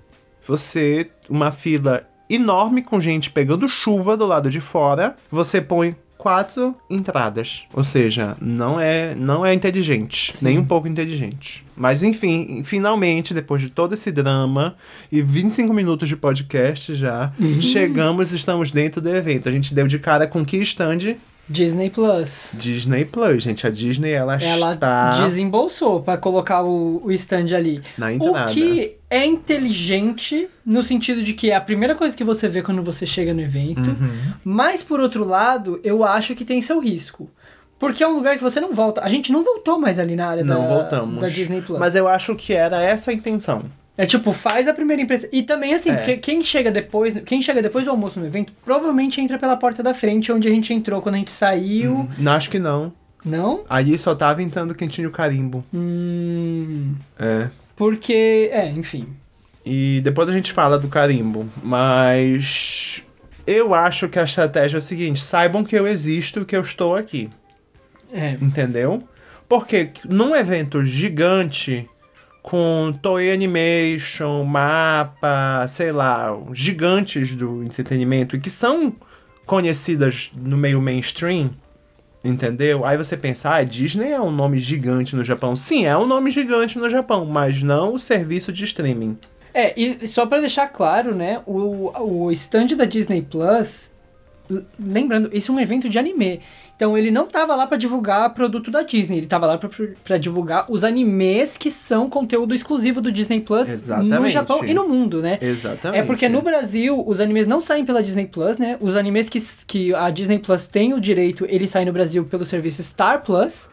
[0.45, 6.75] você, uma fila enorme com gente pegando chuva do lado de fora, você põe quatro
[6.87, 7.63] entradas.
[7.73, 11.65] Ou seja, não é, não é inteligente, nem um pouco inteligente.
[11.75, 14.75] Mas enfim, finalmente, depois de todo esse drama
[15.11, 19.49] e 25 minutos de podcast já, chegamos, estamos dentro do evento.
[19.49, 21.15] A gente deu de cara com que stand?
[21.51, 22.51] Disney Plus.
[22.57, 23.67] Disney Plus, gente.
[23.67, 27.81] A Disney, ela, Ela está desembolsou pra colocar o, o stand ali.
[27.97, 28.49] na entrada.
[28.49, 32.61] O que é inteligente no sentido de que é a primeira coisa que você vê
[32.61, 33.89] quando você chega no evento.
[33.89, 34.33] Uhum.
[34.43, 37.29] Mas por outro lado, eu acho que tem seu risco.
[37.77, 39.01] Porque é um lugar que você não volta.
[39.03, 41.19] A gente não voltou mais ali na área Não da, voltamos.
[41.19, 41.79] da Disney Plus.
[41.79, 43.63] Mas eu acho que era essa a intenção.
[44.01, 45.29] É tipo, faz a primeira impressão.
[45.31, 45.95] E também assim, É.
[45.95, 49.83] porque quem chega depois, quem chega depois do almoço no evento, provavelmente entra pela porta
[49.83, 52.09] da frente, onde a gente entrou quando a gente saiu.
[52.17, 52.91] Não, acho que não.
[53.23, 53.63] Não?
[53.69, 55.63] Ali só tava entrando quem tinha o carimbo.
[55.71, 56.95] Hum.
[57.19, 57.49] É.
[57.75, 59.07] Porque, é, enfim.
[59.63, 61.47] E depois a gente fala do carimbo.
[61.63, 63.03] Mas.
[63.45, 66.95] Eu acho que a estratégia é a seguinte: saibam que eu existo, que eu estou
[66.95, 67.29] aqui.
[68.11, 68.31] É.
[68.41, 69.03] Entendeu?
[69.47, 71.87] Porque num evento gigante,
[72.41, 78.93] com Toei Animation, mapa, sei lá, gigantes do entretenimento, e que são
[79.45, 81.51] conhecidas no meio mainstream,
[82.23, 82.85] entendeu?
[82.85, 85.55] Aí você pensa, ah, Disney é um nome gigante no Japão.
[85.55, 89.17] Sim, é um nome gigante no Japão, mas não o serviço de streaming.
[89.53, 93.91] É, e só pra deixar claro, né, o, o stand da Disney Plus,
[94.79, 96.41] lembrando, isso é um evento de anime.
[96.81, 99.69] Então ele não tava lá pra divulgar produto da Disney, ele tava lá pra-
[100.03, 104.31] pra divulgar os animes que são conteúdo exclusivo do Disney Plus no Exatamente.
[104.33, 105.37] Japão e no mundo, né?
[105.39, 105.99] Exatamente.
[105.99, 108.77] É porque no Brasil os animes não saem pela Disney Plus, né?
[108.81, 112.47] Os animes que, que a Disney Plus tem o direito, eles saem no Brasil pelo
[112.47, 113.69] serviço Star Plus.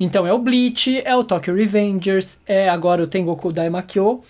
[0.00, 4.20] Então é o Bleach, é o Tokyo Revengers, é agora o Tengoku Daimakyo.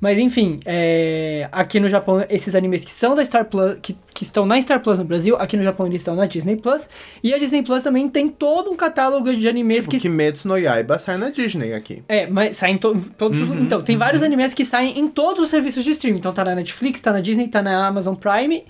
[0.00, 4.24] Mas enfim, é, aqui no Japão, esses animes que são da Star Plus, que, que
[4.24, 6.88] estão na Star Plus no Brasil, aqui no Japão eles estão na Disney Plus.
[7.22, 10.56] E a Disney Plus também tem todo um catálogo de animes Tipo, que Kimetsu no
[10.58, 12.02] Yaiba sai na Disney aqui.
[12.08, 15.50] é, mas saem to todos os- Então, tem vários animes que saem em todos os
[15.50, 16.18] serviços de streaming.
[16.18, 18.64] Então tá na Netflix, tá na Disney, tá na Amazon Prime.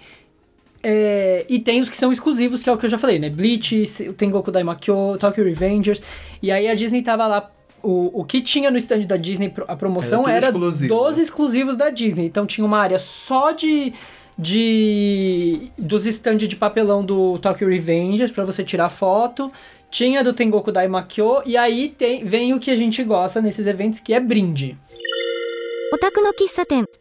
[0.83, 3.29] É, e tem os que são exclusivos, que é o que eu já falei, né?
[3.29, 6.01] Bleach, Se- Tengoku Daimakyo, Tokyo Revengers.
[6.43, 7.51] E aí a Disney tava lá.
[7.83, 10.93] O, o que tinha no stand da Disney, a promoção Era era, exclusivo.
[10.95, 12.27] dos exclusivos da Disney.
[12.27, 13.93] Então tinha uma área só de
[14.39, 19.53] de dos estandes de papelão do Tokyo Revengers para você tirar foto.
[19.91, 23.99] Tinha do Tengoku Daimakyo e aí tem, vem o que a gente gosta nesses eventos
[23.99, 24.77] que é brinde.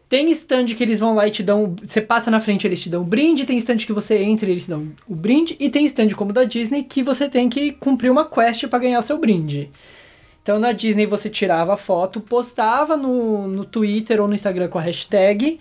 [0.08, 1.76] Tem stand que eles vão lá e te dão.
[1.86, 3.46] Você passa na frente, eles te dão o brinde.
[3.46, 5.58] Tem stand que você entra e eles te dão o brinde.
[5.60, 8.80] E tem stand como o da Disney que você tem que cumprir uma quest para
[8.80, 9.70] ganhar seu brinde.
[10.48, 14.78] Então na Disney você tirava a foto, postava no, no Twitter ou no Instagram com
[14.78, 15.60] a hashtag.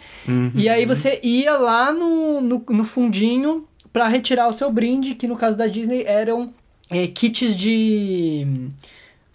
[0.54, 5.26] E aí você ia lá no, no, no fundinho pra retirar o seu brinde, que
[5.26, 6.54] no caso da Disney eram
[6.88, 8.68] é, kits de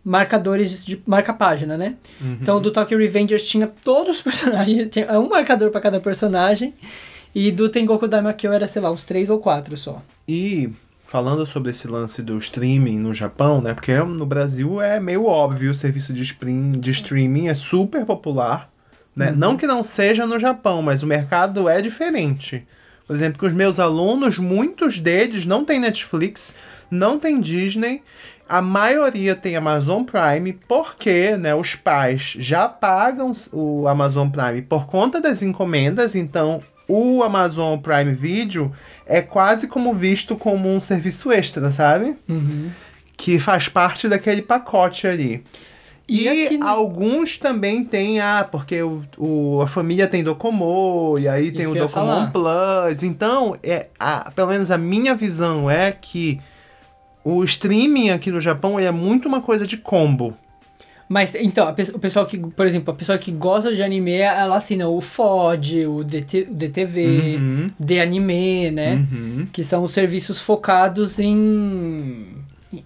[0.02, 1.98] marcadores de marca-página, né?
[2.42, 6.74] Então do Tokyo Revengers tinha todos os personagens, tinha um marcador pra cada personagem.
[7.36, 10.02] E do Tengoku Daimakyo era, sei lá, uns três ou quatro só.
[10.26, 10.70] E
[11.12, 13.74] falando sobre esse lance do streaming no Japão, né?
[13.74, 18.70] Porque no Brasil é meio óbvio, o serviço de, stream, de streaming é super popular.
[19.14, 19.30] Né?
[19.30, 22.66] Não que não seja no Japão, mas o mercado é diferente.
[23.06, 26.56] Por exemplo, com os meus alunos, muitos deles não tem Netflix,
[26.90, 28.02] não tem Disney.
[28.48, 34.86] A maioria tem Amazon Prime, porque né, os pais já pagam o Amazon Prime por
[34.88, 38.72] conta das encomendas, então o Amazon Prime Video
[39.06, 42.16] é quase como visto como um serviço extra, sabe?
[43.18, 45.44] Que faz parte daquele pacote ali.
[46.08, 51.28] E E, no- alguns também têm, ah, porque o, o- a família tem Docomo, e
[51.28, 53.04] aí tem Isso o Docomon Plus.
[53.04, 56.42] Então, é, a, pelo menos a minha visão é que
[57.24, 60.36] o streaming aqui no Japão é muito uma coisa de combo.
[61.12, 64.56] Mas, então, a o pessoal que, por exemplo, a pessoa que gosta de anime, ela
[64.56, 67.70] assina o FOD, o, DT, o DTV, Uhum.
[67.86, 68.94] The Anime, né?
[69.12, 69.46] Uhum.
[69.52, 72.28] Que são os serviços focados em,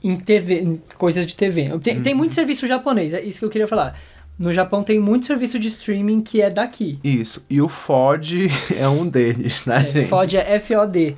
[0.03, 1.69] em TV, em coisas de TV.
[1.83, 2.17] Tem, tem Uhum.
[2.17, 3.95] muito serviço japonês, é isso que eu queria falar.
[4.39, 6.97] No Japão tem muito serviço de streaming que é daqui.
[7.03, 7.45] Isso.
[7.47, 10.07] E o FOD é um deles, né, É, gente?
[10.09, 11.15] FOD é FOD.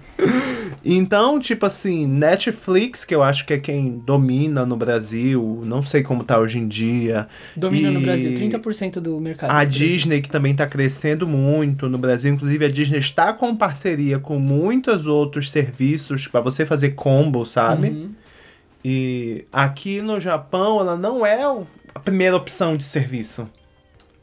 [0.89, 6.01] Então, tipo assim, Netflix, que eu acho que é quem domina no Brasil, não sei
[6.01, 7.27] como tá hoje em dia.
[7.57, 9.51] Domina no E Brasil 30% do mercado.
[9.51, 9.65] A.
[9.65, 12.33] Disney, que também tá crescendo muito no Brasil.
[12.33, 17.89] Inclusive, a Disney está com parceria com muitos outros serviços para você fazer combo, sabe?
[17.89, 18.11] Uhum.
[18.85, 21.43] E aqui no Japão, ela não é
[21.93, 23.49] a primeira opção de serviço.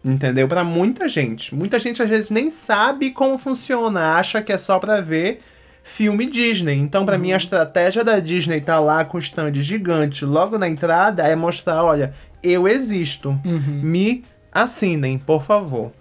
[0.02, 0.48] Entendeu?
[0.48, 1.54] Pra muita gente.
[1.54, 5.40] Muita gente às vezes nem sabe como funciona, acha que é só pra ver
[5.84, 6.74] filme Disney.
[6.78, 10.66] Então, pra mim, a estratégia da Disney tá lá com o stand gigante logo na
[10.68, 13.38] entrada é mostrar, olha, eu existo.
[13.44, 13.80] Uhum.
[13.82, 15.92] Me assinem, por favor.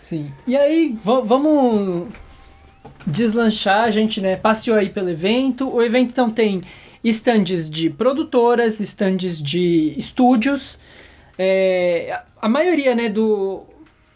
[0.00, 0.32] Sim.
[0.46, 2.08] E aí, va- vamos
[3.06, 5.68] deslanchar, a gente, né, passeou aí pelo evento.
[5.72, 6.62] O evento, então, tem
[7.04, 10.78] estandes de produtoras, estandes de estúdios.
[11.38, 13.64] É, a maioria, né, do...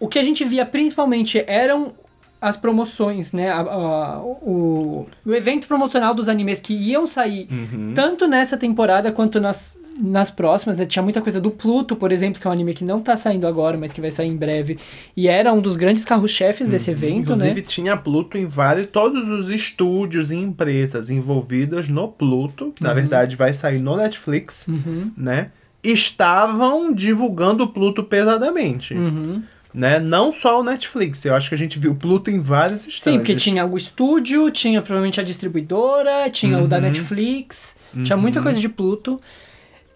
[0.00, 1.92] O que a gente via principalmente eram
[2.40, 7.92] as promoções, né, a- a- o, o evento promocional dos animes que iam sair Uhum.
[7.94, 10.86] tanto nessa temporada quanto nas, nas próximas, né?
[10.86, 13.44] Tinha muita coisa do Pluto, por exemplo, que é um anime que não tá saindo
[13.48, 14.78] agora, mas que vai sair em breve.
[15.16, 17.60] E era um dos grandes carros-chefes desse evento, Inclusive, né?
[17.66, 23.34] tinha Pluto em vários, todos os estúdios e empresas envolvidas no Pluto, que na verdade
[23.34, 25.10] vai sair no Netflix, Uhum.
[25.16, 25.50] né?
[25.82, 28.94] Estavam divulgando o Pluto pesadamente.
[28.94, 29.42] Uhum.
[29.78, 30.00] Né?
[30.00, 33.02] Não só o Netflix, eu acho que a gente viu Pluto em vários stands.
[33.04, 36.82] Sim, porque tinha o estúdio, tinha provavelmente a distribuidora, tinha o da Uhum.
[36.82, 39.20] Netflix, tinha muita coisa de Pluto.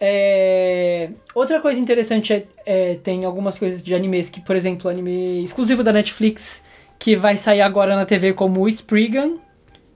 [0.05, 5.43] É, Outra coisa interessante é, é, tem algumas coisas de animes que, por exemplo, anime
[5.43, 6.63] exclusivo da Netflix,
[6.99, 9.37] que vai sair agora na TV como o Spriggan.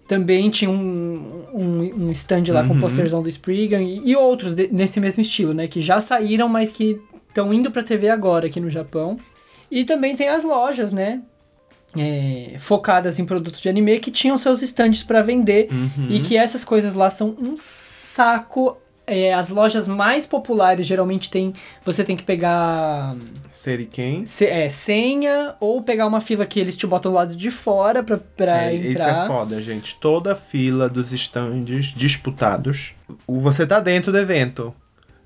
[0.08, 2.80] Também tinha um, um, um stand lá com Uhum.
[2.80, 5.66] posterzão do Spriggan e, e outros de- nesse mesmo estilo, né?
[5.68, 9.18] Que já saíram, mas que estão indo pra TV agora aqui no Japão.
[9.70, 11.20] E também tem as lojas, né?
[11.96, 16.08] é, focadas em produtos de anime que tinham seus estandes para vender Uhum.
[16.10, 18.76] e que essas coisas lá são um saco.
[19.06, 21.52] É, as lojas mais populares geralmente tem.
[21.84, 23.14] Você tem que pegar
[23.52, 24.26] Seriken.
[24.26, 28.02] se- é, senha ou pegar uma fila que eles te botam do lado de fora
[28.02, 29.24] pra, pra É, isso entrar.
[29.24, 29.94] é foda, gente.
[29.94, 32.94] Toda a fila dos stands disputados,
[33.26, 34.74] você tá dentro do evento,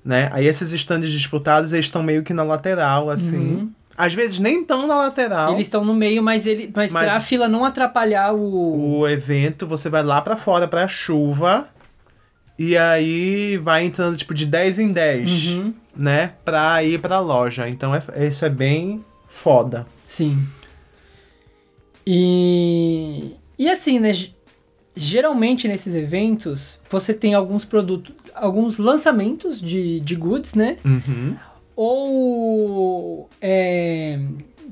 [0.05, 0.29] né?
[0.31, 3.35] Aí esses stands disputados, eles estão meio que na lateral, assim.
[3.35, 3.71] Uhum.
[3.97, 5.53] Às vezes nem tão na lateral.
[5.53, 8.99] Eles estão no meio, mas ele, mas, Mas- pra fila não atrapalhar o.
[8.99, 11.67] O evento, você vai lá pra fora pra chuva.
[12.57, 15.73] E aí vai entrando tipo de 10 em 10, Uhum.
[15.95, 16.33] né?
[16.45, 17.67] Pra ir pra loja.
[17.67, 19.87] Então é, isso é bem foda.
[20.05, 20.47] Sim.
[22.05, 23.35] E.
[23.57, 24.13] E assim, né?
[24.13, 24.35] ge-
[24.93, 30.77] Geralmente nesses eventos você tem alguns produtos, alguns lançamentos de, de goods, né?
[30.83, 31.35] Uhum.
[31.83, 33.29] Ou.
[33.41, 34.19] é,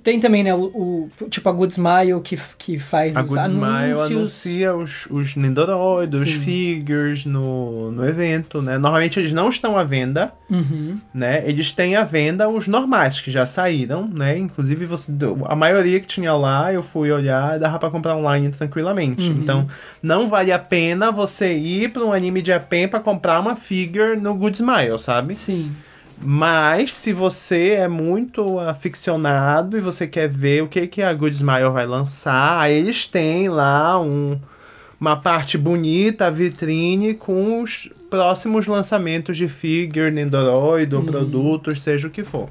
[0.01, 0.53] tem também, né?
[0.55, 5.05] O, o- tipo a Good Smile que, que faz A os Good Smile anuncia os,
[5.12, 8.78] os Nendoroid, os figures no, no evento, né?
[8.78, 10.99] Normalmente eles não estão à venda, Uhum.
[11.14, 11.43] né?
[11.45, 14.38] Eles têm à venda os normais, que já saíram, né?
[14.38, 15.12] Inclusive, você,
[15.45, 19.30] a maioria que tinha lá, eu fui olhar, dava pra comprar online tranquilamente.
[19.30, 19.38] Uhum.
[19.41, 19.68] Então,
[20.01, 24.16] não vale a pena você ir pra um anime de Japan pra comprar uma figure
[24.16, 25.36] no Good Smile, sabe?
[25.36, 25.72] Sim.
[26.22, 31.36] Mas se você é muito aficionado e você quer ver o que, que a Good
[31.36, 34.38] Smile vai lançar, aí eles têm lá um,
[35.00, 42.08] uma parte bonita, a vitrine, com os próximos lançamentos de figure, Nendoroid ou produtos, seja
[42.08, 42.50] o que for.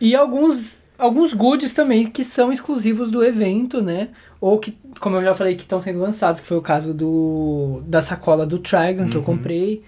[0.00, 4.08] E alguns, alguns goods também que são exclusivos do evento, né?
[4.40, 7.82] Ou que, como eu já falei, que estão sendo lançados, que foi o caso do
[7.86, 9.82] da sacola do Trigon que eu comprei.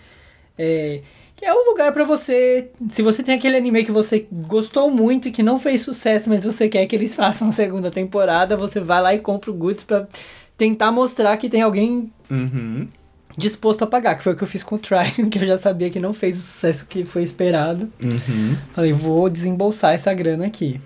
[0.57, 1.03] É,
[1.37, 2.71] que é o lugar para você.
[2.91, 6.43] Se você tem aquele anime que você gostou muito e que não fez sucesso, mas
[6.43, 9.85] você quer que eles façam a segunda temporada, você vai lá e compra o Goods
[9.85, 10.09] pra
[10.57, 12.89] tentar mostrar que tem alguém uhum.
[13.37, 15.59] disposto a pagar, que foi o que eu fiz com o Trigon, que eu já
[15.59, 17.93] sabia que não fez o sucesso que foi esperado.
[18.03, 18.57] Uhum.
[18.73, 20.81] Falei, vou desembolsar essa grana aqui.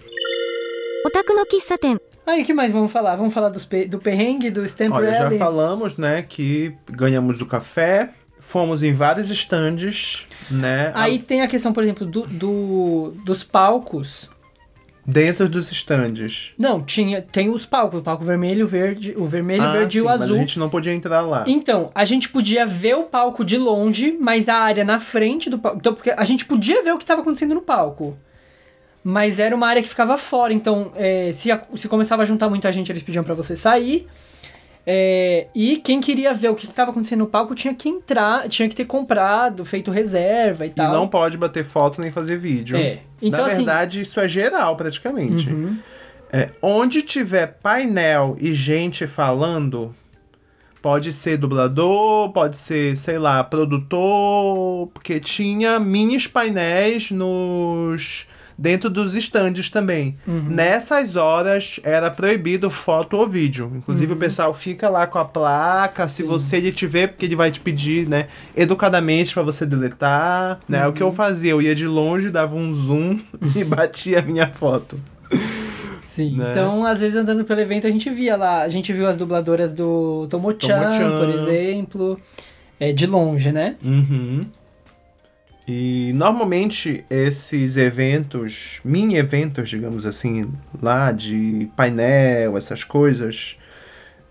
[2.27, 3.17] Aí, o que mais vamos falar?
[3.17, 7.47] Vamos falar dos pe do perrengue, do Stamper Olha, já falamos, né, que ganhamos o
[7.47, 10.91] café, fomos em vários estandes né?
[10.95, 14.31] Aí tem a questão, por exemplo, do, do- dos palcos.
[15.07, 16.53] Dentro dos estandes.
[16.59, 20.07] Não, tinha, tem os palcos, o palco vermelho, verde, o vermelho, Ah, verde e sim,
[20.07, 20.37] o mas azul.
[20.37, 21.45] a gente não podia entrar lá.
[21.49, 25.59] Então, a gente podia ver o palco de longe, mas a área na frente do
[25.59, 25.79] palco.
[25.79, 28.17] Então, porque a gente podia ver o que estava acontecendo no palco.
[29.03, 30.53] Mas era uma área que ficava fora.
[30.53, 34.07] Então, é, se, a- se começava a juntar muita gente, eles pediam pra você sair.
[34.93, 38.69] É, e quem queria ver o que estava acontecendo no palco tinha que entrar, tinha
[38.69, 40.93] que ter comprado, feito reserva e E tal.
[40.93, 42.77] não pode bater foto nem fazer vídeo.
[42.77, 42.99] É.
[43.23, 45.49] Então, Na assim- verdade, isso é geral, praticamente.
[45.49, 45.79] Uhum.
[46.33, 49.95] É, onde tiver painel e gente falando,
[50.83, 58.27] pode ser dublador, pode ser, sei lá, produtor, porque tinha minis painéis nos
[58.61, 60.17] dentro dos estandes também.
[60.29, 60.45] Uhum.
[60.51, 63.73] Nessas horas era proibido foto ou vídeo.
[63.75, 64.21] Inclusive o Uhum.
[64.21, 67.59] pessoal fica lá com a placa, se você ele te ver, porque ele vai te
[67.59, 70.87] pedir, né, educadamente pra você deletar, né?
[70.87, 71.09] O que Uhum.
[71.09, 73.19] eu fazia, eu ia de longe, dava um zoom
[73.57, 75.01] e batia a minha foto.
[76.15, 76.37] Sim.
[76.37, 76.49] né?
[76.51, 78.63] Então, às vezes, andando pelo evento, a gente via lá.
[78.63, 81.19] A gente viu as dubladoras do Tomo-chan, Tomo-chan.
[81.19, 82.21] por exemplo.
[82.79, 83.77] É, de longe, né?
[83.85, 84.47] Uhum.
[85.73, 90.51] E normalmente esses eventos, mini eventos, digamos assim,
[90.83, 93.57] lá de painel, essas coisas,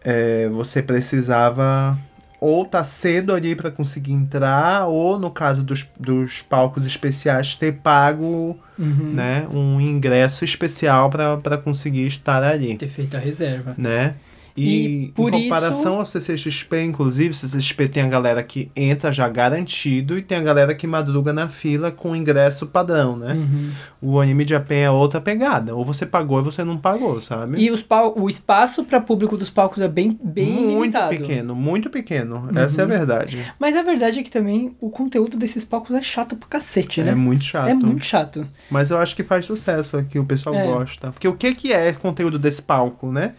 [0.03, 1.97] é, você precisava
[2.41, 7.73] ou tá cedo ali para conseguir entrar, ou no caso dos, dos palcos especiais, ter
[7.75, 9.11] pago Uhum.
[9.13, 13.75] né, um ingresso especial para conseguir estar ali Ter feito a reserva.
[13.77, 14.15] né?
[14.59, 19.27] E, E em comparação ao CCXP, inclusive, o CCXP tem a galera que entra já
[19.29, 23.33] garantido e tem a galera que madruga na fila com ingresso padrão, né?
[23.33, 23.71] Uhum.
[24.01, 25.75] O anime de Japan é outra pegada.
[25.75, 27.61] Ou você pagou ou você não pagou, sabe?
[27.61, 31.13] E os pal o espaço para público dos palcos é bem, bem muito limitado.
[31.13, 31.19] Uhum.
[31.19, 32.49] pequeno, muito pequeno.
[32.55, 33.53] Essa é a verdade.
[33.59, 37.11] Mas a verdade é que também o conteúdo desses palcos é chato pra cacete, né?
[37.11, 37.69] É muito chato.
[37.69, 38.45] É muito chato.
[38.69, 40.65] Mas eu acho que faz sucesso aqui, o pessoal É.
[40.65, 41.11] gosta.
[41.11, 43.33] Porque o que, que é conteúdo desse palco, né?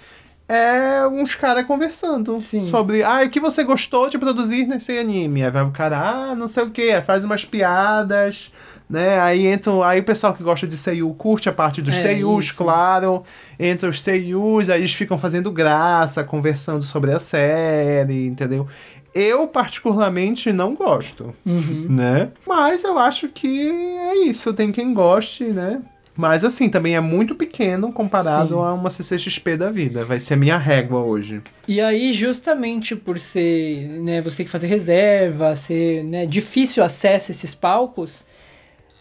[0.52, 2.68] É uns caras conversando Sim.
[2.68, 5.44] sobre, ah, o que você gostou de produzir nesse anime?
[5.44, 8.50] Aí vai o cara, ah, não sei o que, faz umas piadas,
[8.88, 9.20] né?
[9.20, 12.46] Aí entra, aí o pessoal que gosta de Seiyu curte a parte dos É, Seiyus,
[12.46, 12.56] isso.
[12.56, 13.22] claro.
[13.60, 18.66] Entra os Seiyus, aí eles ficam fazendo graça, conversando sobre a série, entendeu?
[19.14, 21.86] Eu, particularmente, não gosto Uhum.
[21.90, 22.30] né?
[22.46, 25.80] Mas eu acho que é isso, tem quem goste, né?
[26.16, 28.60] Mas assim, também é muito pequeno comparado Sim.
[28.60, 30.04] a uma CCXP da vida.
[30.04, 31.40] Vai ser a minha régua hoje.
[31.66, 37.30] E aí, justamente por ser, né, você tem que fazer reserva, ser, né, difícil acesso
[37.30, 38.26] a esses palcos,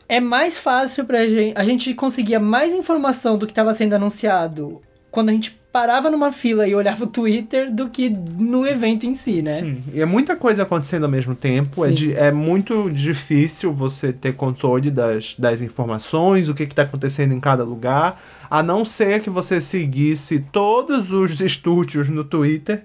[0.07, 4.81] é mais fácil pra gente, a gente conseguia mais informação do que estava sendo anunciado
[5.11, 9.15] quando a gente parava numa fila e olhava o Twitter do que no evento em
[9.15, 9.61] si, né?
[9.61, 11.85] Sim, e é muita coisa acontecendo ao mesmo tempo.
[11.85, 11.93] É, Sim.
[11.93, 17.39] de- é muito difícil você ter controle das, das informações, o que está acontecendo em
[17.39, 22.83] cada lugar, a não ser que você seguisse todos os estúdios no Twitter.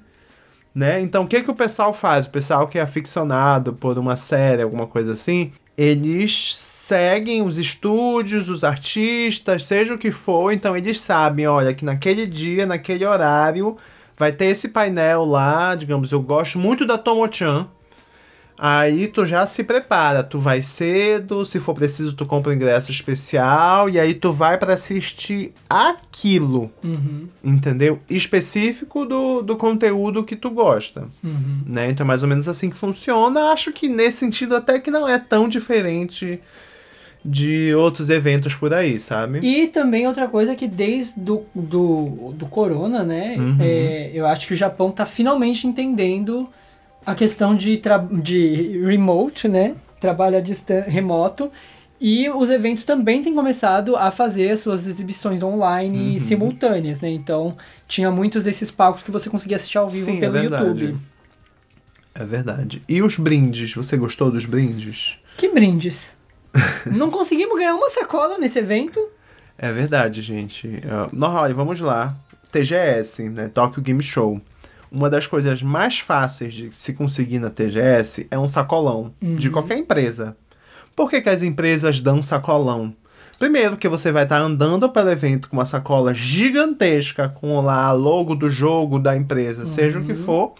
[0.75, 1.01] Né?
[1.01, 2.27] Então, o que, que o pessoal faz?
[2.27, 6.53] O pessoal que é aficionado por uma série, alguma coisa assim, eles
[6.85, 12.27] seguem os estúdios, os artistas, seja o que for, então eles sabem, olha, que naquele
[12.27, 13.77] dia, naquele horário,
[14.17, 17.69] vai ter esse painel lá, digamos, eu gosto muito da Tomo-chan.
[18.57, 22.93] Aí tu já se prepara, tu vai cedo, se for preciso tu compra um ingresso
[22.93, 27.99] especial e aí tu vai para assistir aquilo, Uhum, entendeu?
[28.09, 31.63] Específico do, do conteúdo que tu gosta, uhum.
[31.67, 31.91] né?
[31.91, 33.51] Então é mais ou menos assim que funciona.
[33.51, 36.41] Acho que nesse sentido até que não é tão diferente
[37.25, 39.39] de outros eventos por aí, sabe?
[39.43, 43.37] E também outra coisa que desde do, do, do Corona, né?
[43.39, 43.57] Uhum.
[43.61, 46.47] é, eu acho que o Japão tá finalmente entendendo
[47.07, 47.81] a questão de,
[48.23, 49.75] de remote, né?
[49.99, 50.41] Trabalho a
[50.87, 51.51] remoto.
[52.01, 56.19] E os eventos também têm começado a fazer as suas exibições online Uhum.
[56.19, 57.09] simultâneas, né?
[57.11, 57.57] Então,
[57.89, 60.65] tinha muitos desses palcos que você conseguia assistir ao vivo Sim, é pelo verdade.
[60.65, 60.97] YouTube.
[62.15, 62.83] É verdade.
[62.87, 63.73] E os brindes?
[63.75, 65.17] Você gostou dos brindes?
[65.39, 66.15] Que brindes!
[66.87, 69.01] Não conseguimos ganhar uma sacola nesse evento.
[69.57, 70.67] É verdade, gente.
[70.67, 72.17] Uh, não, olha, vamos lá.
[72.51, 73.49] TGS, né?
[73.49, 74.41] Tokyo Game Show.
[74.91, 79.77] Uma das coisas mais fáceis de se conseguir na TGS é um sacolão de qualquer
[79.77, 80.37] empresa.
[80.95, 82.95] Por que, que as empresas dão sacolão?
[83.39, 88.35] Primeiro, porque você vai estar andando pelo evento com uma sacola gigantesca com lá logo
[88.35, 90.55] do jogo da empresa, seja o que for.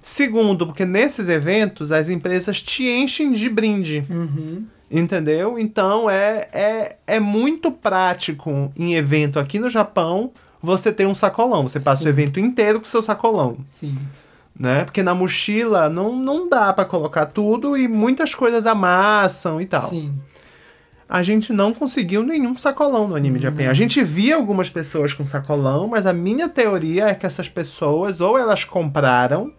[0.00, 4.04] Segundo, porque nesses eventos as empresas te enchem de brinde.
[4.08, 4.64] Uhum.
[4.90, 5.56] Entendeu?
[5.56, 11.62] Então é, é, é muito prático em evento aqui no Japão você ter um sacolão.
[11.62, 12.06] Você passa Sim.
[12.06, 13.96] o evento inteiro com seu sacolão, Sim.
[14.58, 14.84] né?
[14.84, 19.88] Porque na mochila não, não dá pra colocar tudo e muitas coisas amassam e tal.
[19.88, 20.12] Sim.
[21.08, 23.68] A gente não conseguiu nenhum sacolão no anime Japan.
[23.68, 28.20] A gente via algumas pessoas com sacolão, mas a minha teoria é que essas pessoas
[28.20, 29.52] ou elas compraram,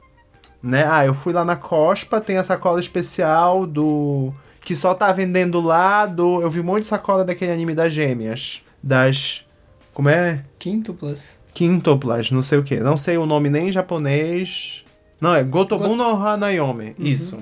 [0.64, 0.86] né?
[0.90, 5.59] Ah, eu fui lá na Cospa, tem a sacola especial do que só tá vendendo
[5.59, 9.45] lá do, eu vi um monte de sacola daquele anime das gêmeas, das
[9.93, 10.43] como é?
[10.57, 11.39] Quíntuplas.
[11.53, 12.80] Quintoplas, não sei o que.
[12.80, 14.86] Não sei o nome nem em japonês.
[15.20, 16.95] Não, é Gotobun no Hanayome.
[16.97, 17.38] Isso.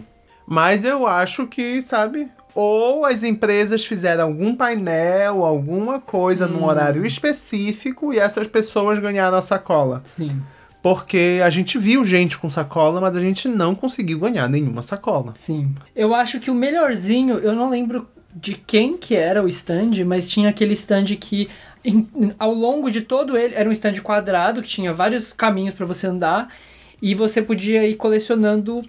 [0.45, 2.27] Mas eu acho que, sabe?
[2.55, 9.37] Ou as empresas fizeram algum painel, alguma coisa num horário específico e essas pessoas ganharam
[9.37, 10.01] a sacola.
[10.03, 10.41] Sim.
[10.81, 15.33] Porque a gente viu gente com sacola, mas a gente não conseguiu ganhar nenhuma sacola.
[15.35, 15.75] Sim.
[15.95, 20.29] Eu acho que o melhorzinho, eu não lembro de quem que era o stand, mas
[20.29, 21.49] tinha aquele stand que
[21.83, 22.07] em-
[22.39, 26.07] ao longo de todo ele era um stand quadrado que tinha vários caminhos para você
[26.07, 26.53] andar
[27.01, 28.83] e você podia ir colecionando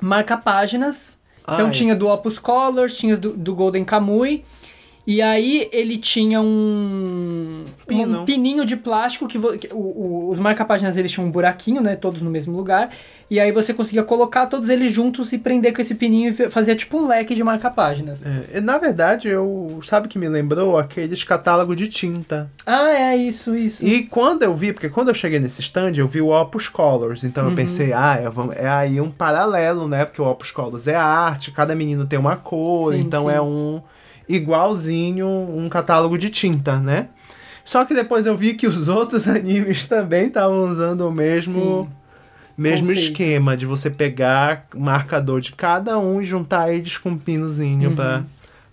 [0.00, 1.18] marca-páginas.
[1.42, 1.70] Então Ai.
[1.70, 4.44] tinha do Opus Colors, tinha do, do Golden Kamui.
[5.06, 8.22] E aí ele tinha um, Pino.
[8.22, 11.82] um pininho de plástico que, vo- que o- o- os marca-páginas eles tinham um buraquinho,
[11.82, 12.90] né, todos no mesmo lugar.
[13.30, 16.76] E aí você conseguia colocar todos eles juntos e prender com esse pininho e fazia
[16.76, 18.22] tipo um leque de marca-páginas.
[18.52, 19.80] É, na verdade, eu.
[19.84, 22.50] Sabe que me lembrou aqueles catálogos de tinta.
[22.66, 23.84] Ah, é isso, isso.
[23.86, 27.24] E quando eu vi, porque quando eu cheguei nesse stand, eu vi o Opus Colors.
[27.24, 27.50] Então Uhum.
[27.50, 28.18] eu pensei, ah,
[28.56, 30.04] é, é aí um paralelo, né?
[30.04, 33.32] Porque o Opus Colors é arte, cada menino tem uma cor, Sim, então sim.
[33.34, 33.80] é um
[34.28, 37.08] igualzinho um catálogo de tinta, né?
[37.64, 41.88] Só que depois eu vi que os outros animes também estavam usando o mesmo.
[41.90, 42.04] Sim.
[42.56, 43.10] Mesmo Conceito.
[43.10, 48.22] esquema de você pegar marcador de cada um e juntar eles com um pinozinho pra,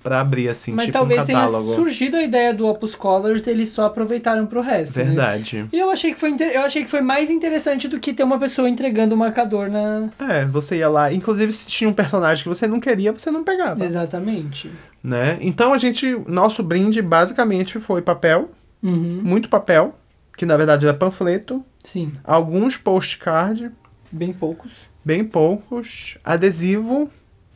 [0.04, 1.74] pra abrir, assim, Mas tipo talvez um tenha catálogo.
[1.74, 5.00] surgido a ideia do Opus Colors, eles só aproveitaram pro resto.
[5.00, 5.06] né?
[5.06, 5.66] Verdade.
[5.74, 8.38] E eu achei que foi eu achei que foi mais interessante do que ter uma
[8.38, 11.12] pessoa entregando o marcador na É, você ia lá.
[11.12, 13.84] Inclusive, se tinha um personagem que você não queria, você não pegava.
[13.84, 14.70] Exatamente.
[15.04, 15.38] Né?
[15.42, 16.16] Então a gente.
[16.28, 18.52] Nosso brinde basicamente foi papel,
[18.84, 19.20] Uhum.
[19.24, 19.96] muito papel,
[20.38, 23.72] que na verdade era panfleto, Sim, alguns postcard,
[24.12, 24.72] bem poucos.
[25.04, 27.10] bem poucos, adesivo.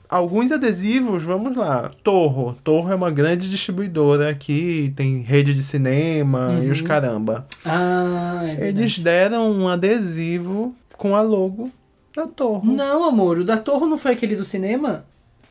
[0.07, 1.89] Alguns adesivos, vamos lá.
[2.03, 2.55] Torro.
[2.63, 6.85] Torro é uma grande distribuidora aqui, tem rede de cinema e os Uhum.
[6.87, 7.47] caramba.
[7.65, 8.67] Ah, é.
[8.69, 11.71] Eles deram um adesivo com a logo
[12.15, 12.71] da Torro.
[12.71, 15.05] Não, amor, o da Torre não foi aquele do cinema?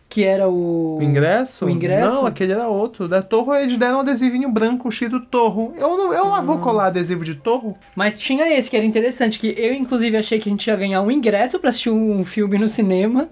[0.09, 0.99] Que era o.
[0.99, 1.67] O ingresso?
[1.67, 2.07] O ingresso?
[2.15, 3.09] Não, aquele era outro.
[3.09, 5.73] Da Torro eles deram um adesivinho branco escrito Torro.
[5.77, 6.43] Eu não, eu lá Ah.
[6.43, 7.77] vou colar adesivo de Torro.
[7.97, 11.03] Mas tinha esse que era interessante, que eu inclusive achei que a gente ia ganhar
[11.03, 13.29] um ingresso pra assistir um filme no cinema.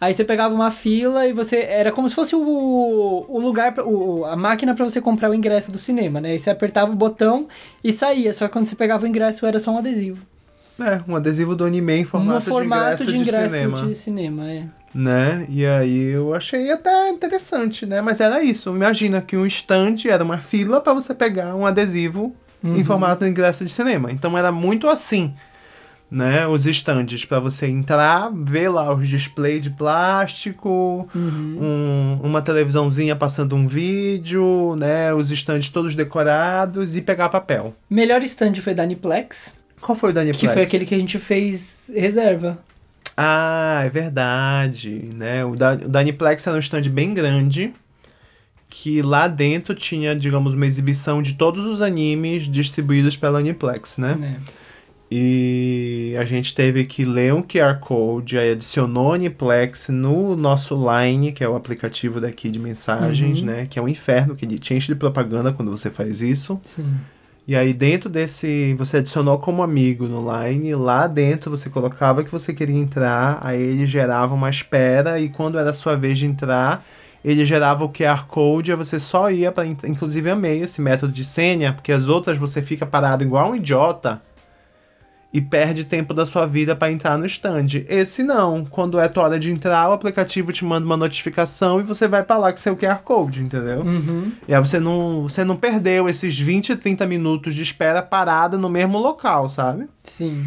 [0.00, 1.56] Aí você pegava uma fila e você.
[1.56, 5.72] Era como se fosse o, o lugar, o, a máquina pra você comprar o ingresso
[5.72, 6.32] do cinema, né?
[6.32, 7.48] Aí você apertava o botão
[7.82, 8.32] e saía.
[8.32, 10.22] Só que quando você pegava o ingresso era só um adesivo.
[10.78, 13.86] É, um adesivo do anime em formato, no formato de ingresso de, cinema.
[13.86, 14.64] de cinema, é.
[14.98, 15.44] Né?
[15.50, 18.00] E aí eu achei até interessante, né?
[18.00, 18.70] Mas era isso.
[18.70, 22.34] Imagina que um stand era uma fila pra você pegar um adesivo
[22.64, 24.10] em formato de ingresso de cinema.
[24.10, 25.34] Então era muito assim,
[26.10, 26.46] né?
[26.46, 33.54] Os stands pra você entrar, ver lá os displays de plástico, um- uma televisãozinha passando
[33.54, 35.12] um vídeo, né?
[35.12, 37.74] Os stands todos decorados e pegar papel.
[37.90, 40.40] Melhor stand foi da Aniplex, Qual foi o da Aniplex?
[40.40, 42.58] que foi aquele que a gente fez reserva.
[43.16, 45.44] Ah, é verdade, né?
[45.44, 47.72] O da, o da Aniplex era um stand bem grande,
[48.68, 54.16] que lá dentro tinha, digamos, uma exibição de todos os animes distribuídos pela Aniplex, né?
[54.16, 54.40] Né?
[55.10, 60.76] E a gente teve que ler um QR Code, aí adicionou a Aniplex no nosso
[60.76, 63.46] Line, que é o aplicativo daqui de mensagens, Uhum.
[63.46, 63.66] né?
[63.70, 66.60] Que é um inferno, que te enche de propaganda quando você faz isso.
[66.64, 66.92] Sim.
[67.48, 72.30] E aí dentro desse, você adicionou como amigo no Line, lá dentro você colocava que
[72.30, 76.26] você queria entrar, aí ele gerava uma espera e quando era a sua vez de
[76.26, 76.84] entrar,
[77.24, 81.24] ele gerava o QR Code, aí você só ia para inclusive amei esse método de
[81.24, 84.20] senha, porque as outras você fica parado igual um idiota
[85.32, 87.84] e perde tempo da sua vida para entrar no stand.
[87.88, 91.82] Esse não, quando é tua hora de entrar, o aplicativo te manda uma notificação e
[91.82, 93.80] você vai para lá com seu QR Code, entendeu?
[93.80, 94.32] Uhum.
[94.48, 98.68] E aí você não, você não perdeu esses 20, 30 minutos de espera parada no
[98.68, 99.88] mesmo local, sabe?
[100.04, 100.46] Sim.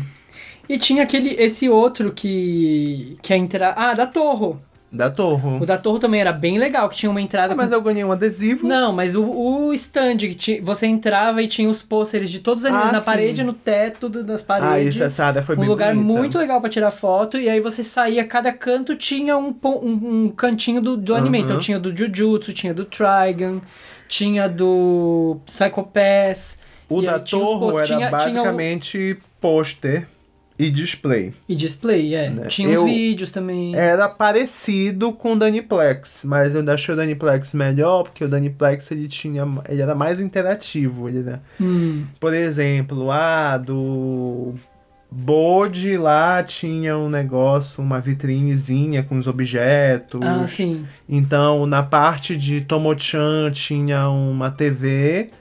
[0.67, 3.73] E tinha aquele, esse outro que, que é entrar...
[3.75, 4.61] Ah, da Torro.
[4.91, 5.59] Da Torre.
[5.61, 7.75] O da Torro também era bem legal, que tinha uma entrada Ah, mas com...
[7.75, 8.67] eu ganhei um adesivo.
[8.67, 12.63] Não, mas o, o stand, que ti- você entrava e tinha os pôsteres de todos
[12.63, 13.05] os animes Ah, na sim.
[13.05, 14.71] parede, no teto do- das paredes.
[14.73, 16.19] Ah, isso, essa área foi um bem lugar bonita.
[16.19, 20.29] muito legal pra tirar foto, e aí você saía, cada canto tinha um, um, um
[20.35, 21.37] cantinho do, do anime.
[21.37, 21.45] Aham.
[21.45, 23.61] Então tinha do Jujutsu, tinha do Trigun,
[24.07, 26.57] tinha do Psycho Pass.
[26.89, 30.07] O da tinha Torre era Tinha- tinha o- basicamente pôster
[30.60, 31.34] e display.
[31.47, 32.30] E display, é.
[32.30, 32.47] Né?
[32.49, 33.74] Tinha Eu- os vídeos também.
[33.76, 39.07] Era parecido com o Daniplex, mas eu achei o Daniplex melhor, porque o Daniplex ele
[39.07, 44.53] tinha, ele era mais interativo, ele era Hum, Por exemplo, ah, do
[45.12, 50.22] Bode lá tinha um negócio, uma vitrinezinha com os objetos.
[50.24, 50.86] ah, sim.
[51.07, 55.32] Então, na parte de Tomochan tinha uma TV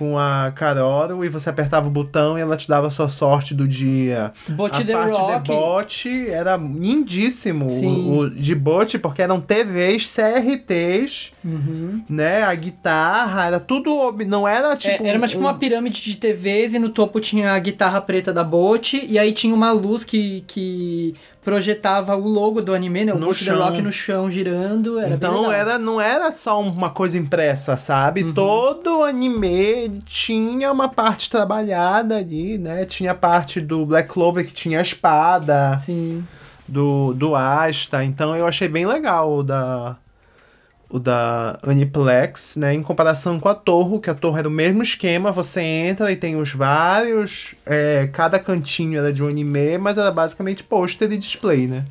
[0.00, 3.54] com a Caroro e você apertava o botão e ela te dava a sua sorte
[3.54, 4.32] do dia.
[4.48, 5.42] Bot a The parte Rock.
[5.42, 7.68] de bot era lindíssimo.
[7.68, 8.08] Sim.
[8.08, 12.02] O, o de bot, porque eram TVs, CRTs, Uhum.
[12.08, 12.42] né?
[12.44, 13.90] A guitarra, era tudo.
[14.26, 15.04] Não era É, tipo.
[15.04, 18.32] era uma, tipo um- uma pirâmide de TVs e no topo tinha a guitarra preta
[18.32, 23.14] da Bote e aí tinha uma luz que, que projetava o logo do anime, né?
[23.14, 23.58] O No The chão.
[23.58, 24.98] Rock no chão girando.
[24.98, 28.22] Era então era, não era só uma coisa impressa, sabe?
[28.22, 28.34] Uhum.
[28.34, 32.84] Todo anime tinha uma parte trabalhada ali, né?
[32.84, 36.24] Tinha a parte do Black Clover que tinha a espada, Sim.
[36.68, 38.04] do, do Asta.
[38.04, 39.96] Então eu achei bem legal o da,
[40.90, 42.74] o da Aniplex, né?
[42.74, 46.10] Em comparação com a Torre, que a Torre era o é mesmo esquema, você entra
[46.10, 47.54] e tem os vários.
[47.64, 51.84] É, cada cantinho era de um anime, mas era basicamente pôster e display, né?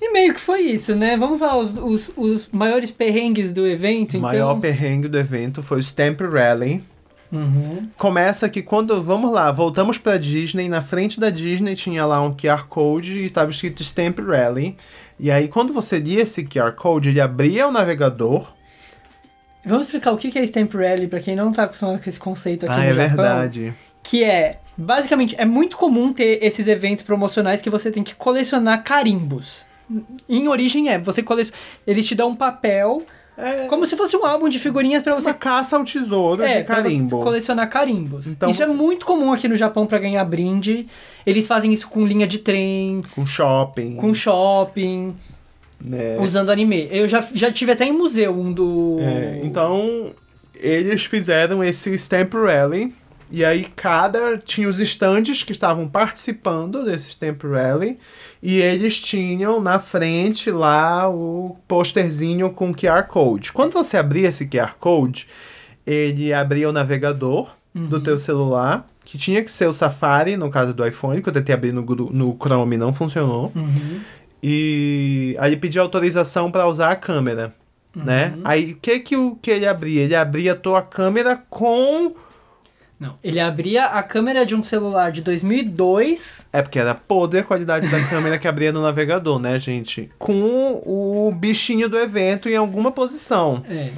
[0.00, 1.16] E meio que foi isso, né?
[1.16, 4.14] Vamos lá, os, os, os maiores perrengues do evento.
[4.14, 4.30] O então?
[4.30, 6.82] maior perrengue do evento foi o Stamp Rally.
[7.30, 7.90] Uhum.
[7.98, 12.32] Começa que quando, vamos lá, voltamos pra Disney, na frente da Disney tinha lá um
[12.32, 14.76] QR Code e tava escrito Stamp Rally.
[15.18, 18.52] E aí, quando você lia esse QR Code, ele abria o navegador.
[19.64, 22.64] Vamos explicar o que é Stamp Rally pra quem não tá acostumado com esse conceito
[22.64, 23.08] aqui ah, no é Japão.
[23.08, 23.74] verdade.
[24.02, 28.84] Que é, basicamente, é muito comum ter esses eventos promocionais que você tem que colecionar
[28.84, 29.66] carimbos.
[30.28, 31.58] Em origem é, você coleciona.
[31.86, 33.04] Eles te dão um papel,
[33.40, 36.58] É como se fosse um álbum de figurinhas pra você uma caça ao tesouro É,
[36.58, 37.20] de carimbo.
[37.22, 38.26] colecionar carimbos.
[38.26, 40.88] Então isso é você- muito comum aqui no Japão pra ganhar brinde.
[41.24, 43.94] Eles fazem isso com linha de trem, Com shopping.
[43.96, 45.14] com shopping,
[45.84, 46.18] né?
[46.20, 46.88] usando anime.
[46.90, 48.96] Eu já, já tive até em museu um do.
[49.00, 50.10] É, então,
[50.60, 52.92] eles fizeram esse Stamp Rally.
[53.30, 54.38] E aí, cada.
[54.38, 57.98] Tinha os estandes que estavam participando desse Stamp Rally.
[58.42, 63.52] E eles tinham na frente lá o posterzinho com QR Code.
[63.52, 65.26] Quando você abria esse QR Code,
[65.86, 68.86] ele abria o navegador do teu celular.
[69.04, 71.82] Que tinha que ser o Safari, no caso do iPhone, que eu tentei abrir no,
[71.82, 73.50] no Chrome e não funcionou.
[73.56, 74.00] Uhum.
[74.42, 77.54] E aí pedia autorização para usar a câmera,
[77.94, 78.34] né?
[78.44, 80.02] Aí o que que, o, que ele abria?
[80.02, 82.14] Ele abria a tua câmera com
[82.98, 83.16] Não.
[83.22, 86.48] Ele abria a câmera de um celular de 2002.
[86.52, 90.10] É porque era podre a qualidade da câmera que abria no navegador, né, gente?
[90.18, 93.62] Com o bichinho do evento em alguma posição.
[93.68, 93.90] É.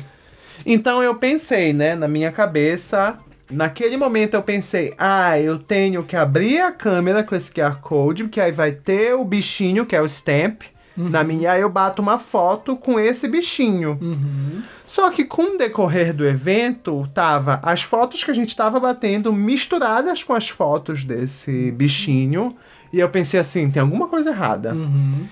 [0.66, 3.18] Então eu pensei, né, na minha cabeça.
[3.50, 8.28] Naquele momento eu pensei, ah, eu tenho que abrir a câmera com esse QR Code,
[8.28, 10.62] que aí vai ter o bichinho, que é o stamp,
[10.96, 13.98] na minha, aí eu bato uma foto com esse bichinho.
[14.00, 14.62] Uhum.
[14.90, 19.32] Só que com o decorrer do evento, tava as fotos que a gente tava batendo
[19.32, 22.56] misturadas com as fotos desse bichinho.
[22.92, 24.74] E eu pensei assim, tem alguma coisa errada.
[24.74, 25.28] Uhum.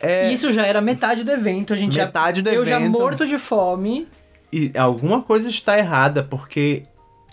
[0.00, 1.72] É, Isso já era metade do evento.
[1.72, 2.92] A gente Metade já, do eu já evento.
[2.92, 4.06] morto de fome.
[4.52, 6.84] E alguma coisa está errada, porque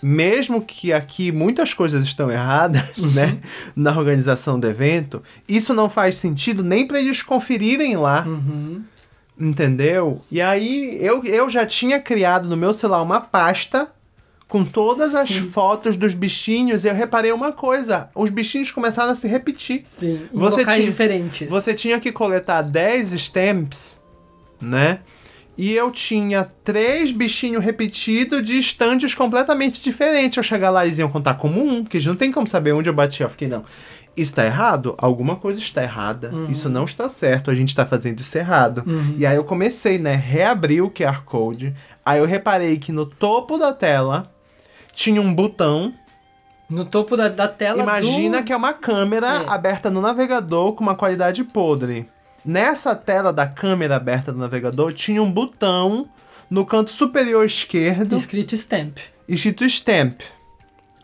[0.02, 3.38] mesmo que aqui muitas coisas estão erradas, né,
[3.76, 8.82] na organização do evento, isso não faz sentido nem para eles conferirem lá, Uhum.
[9.40, 10.20] Entendeu?
[10.30, 13.88] E aí eu, eu já tinha criado no meu celular uma pasta
[14.46, 15.48] com todas as Sim.
[15.50, 19.82] fotos dos bichinhos e eu reparei uma coisa, os bichinhos começaram a se repetir.
[19.84, 20.28] Sim.
[20.34, 21.48] Em Você locais tinha- diferentes.
[21.48, 24.00] Você tinha que coletar 10 stamps,
[24.60, 24.98] né?
[25.56, 30.36] E eu tinha três bichinhos repetidos de estandes completamente diferentes.
[30.38, 32.88] Eu chegar lá e eles iam contar como um, porque não tem como saber onde
[32.88, 33.22] eu bati.
[33.22, 33.64] Eu fiquei, não.
[34.16, 34.94] Isso tá errado?
[34.98, 36.32] Alguma coisa está errada.
[36.48, 37.50] Isso não está certo.
[37.50, 38.84] A gente tá fazendo isso errado.
[39.16, 40.14] E aí eu comecei, né?
[40.14, 41.74] Reabri o QR Code.
[42.04, 44.30] Aí eu reparei que no topo da tela
[44.92, 45.94] tinha um botão
[46.68, 48.44] No topo da, da tela Imagina do...
[48.44, 49.50] que é uma câmera É.
[49.50, 52.08] aberta no navegador com uma qualidade podre.
[52.44, 56.08] Nessa tela da câmera aberta do navegador tinha um botão
[56.50, 58.98] no canto superior esquerdo Escrito stamp.
[59.28, 60.20] escrito Stamp.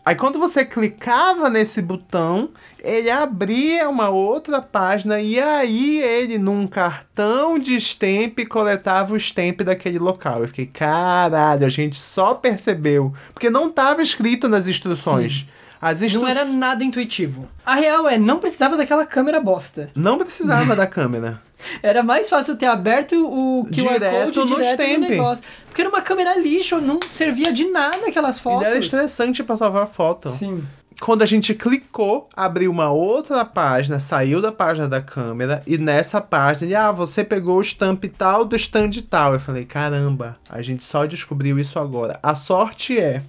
[0.07, 6.65] Aí quando você clicava nesse botão, ele abria uma outra página e aí ele, num
[6.65, 10.43] cartão de stamp, coletava o stamp daquele local.
[10.43, 13.13] Eu fiquei, caralho, a gente só percebeu.
[13.33, 15.45] Porque não estava escrito nas instruções.
[15.81, 16.21] As instru...
[16.21, 17.47] Não era nada intuitivo.
[17.65, 19.89] A real é, não precisava daquela câmera bosta.
[19.95, 21.41] Não precisava da câmera.
[21.81, 24.99] Era mais fácil ter aberto o QR Direto Code no direto stamp.
[24.99, 25.43] no negócio.
[25.67, 28.63] Porque era uma câmera lixo, não servia de nada aquelas E fotos.
[28.63, 30.29] era estressante pra salvar a foto.
[30.29, 30.63] Sim.
[30.99, 36.19] Quando a gente clicou, abriu uma outra página, saiu da página da câmera, e nessa
[36.19, 39.33] página, ele, ah, você pegou o stamp tal do stand tal.
[39.33, 42.19] Eu falei, caramba, a gente só descobriu isso agora.
[42.23, 43.21] A sorte é,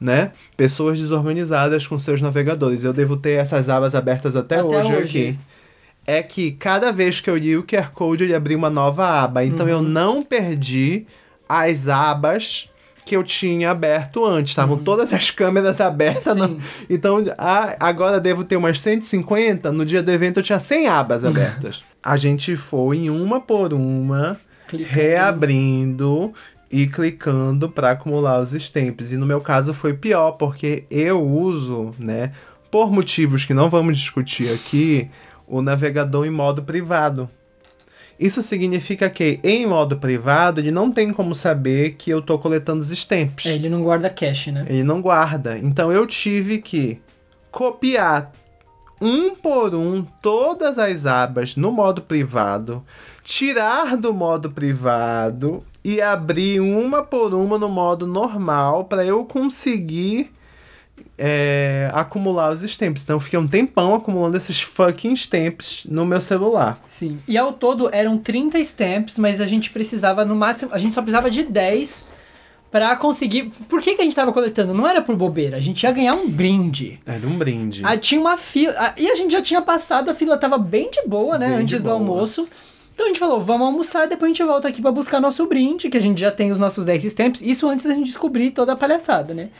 [0.00, 0.32] né?
[0.56, 2.84] Pessoas desorganizadas com seus navegadores.
[2.84, 5.18] Eu devo ter essas abas abertas até, Até hoje, hoje.
[5.28, 5.38] aqui.
[6.06, 9.44] É que cada vez que eu li o QR Code, ele abriu uma nova aba.
[9.44, 11.04] Então eu não perdi
[11.48, 12.68] as abas
[13.04, 14.50] que eu tinha aberto antes.
[14.52, 16.36] Estavam todas as câmeras abertas.
[16.36, 16.58] no-.
[16.90, 19.70] Então, a- agora devo ter umas 150.
[19.72, 21.82] No dia do evento eu tinha 100 abas abertas.
[22.02, 24.38] a gente foi em uma por uma,
[24.68, 24.90] Clicando.
[24.94, 26.32] reabrindo
[26.70, 29.12] e clicando para acumular os stamps.
[29.12, 32.32] E no meu caso foi pior, porque eu uso, né,
[32.70, 35.08] por motivos que não vamos discutir aqui,
[35.46, 37.30] o navegador em modo privado.
[38.18, 42.80] Isso significa que em modo privado ele não tem como saber que eu tô coletando
[42.80, 43.46] os stamps.
[43.46, 44.64] É, ele não guarda cache, né?
[44.68, 45.58] Ele não guarda.
[45.58, 46.98] Então eu tive que
[47.50, 48.32] copiar
[49.00, 52.82] um por um todas as abas no modo privado,
[53.22, 60.32] tirar do modo privado e abrir uma por uma no modo normal para eu conseguir
[61.16, 63.04] é, acumular os stamps.
[63.04, 66.82] Então eu fiquei um tempão acumulando esses fucking stamps no meu celular.
[66.88, 67.20] Sim.
[67.28, 70.74] E ao todo eram 30 stamps, mas a gente precisava no máximo.
[70.74, 72.04] A gente só precisava de 10
[72.68, 73.52] pra conseguir.
[73.68, 74.74] Por que, que a gente tava coletando?
[74.74, 76.98] Não era por bobeira, a gente ia ganhar um brinde.
[77.06, 77.82] Era um brinde.
[77.84, 78.74] Ah, tinha uma fila.
[78.76, 81.50] ah, e a gente já tinha passado, a fila tava bem de boa, né?
[81.50, 81.94] Bem antes do boa.
[81.94, 82.48] almoço.
[82.96, 85.46] Então a gente falou, vamos almoçar e depois a gente volta aqui pra buscar nosso
[85.46, 87.42] brinde, que a gente já tem os nossos 10 stamps.
[87.42, 89.50] Isso antes da gente descobrir toda a palhaçada, né?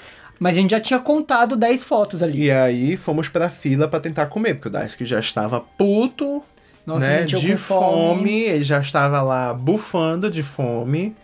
[0.41, 2.45] Mas a gente já tinha contado 10 fotos ali.
[2.45, 6.43] E aí fomos pra fila pra tentar comer, porque o Daisuke já estava puto,
[6.87, 8.41] Nossa, né, gente, eu de com fome.
[8.45, 11.15] ele já estava lá bufando de fome.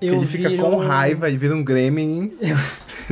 [0.00, 2.32] Eu ele fica com raiva, ele vira um gremlin.
[2.40, 2.56] Algum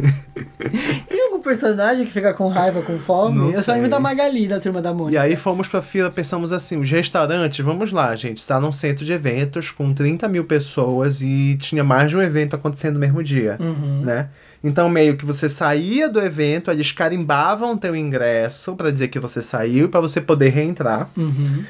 [1.46, 3.38] personagem que fica com raiva, com fome?
[3.38, 5.14] Não eu só lembro da Magali, da Turma da Mônica.
[5.14, 9.04] E aí fomos pra fila, pensamos assim, os restaurantes, vamos lá, gente, está num centro
[9.04, 13.22] de eventos com 30 mil pessoas e tinha mais de um evento acontecendo no mesmo
[13.22, 14.02] dia, Uhum.
[14.04, 14.28] né?
[14.64, 19.40] Então, meio que você saía do evento, eles carimbavam teu ingresso pra dizer que você
[19.40, 21.08] saiu, pra você poder reentrar.
[21.16, 21.62] Uhum.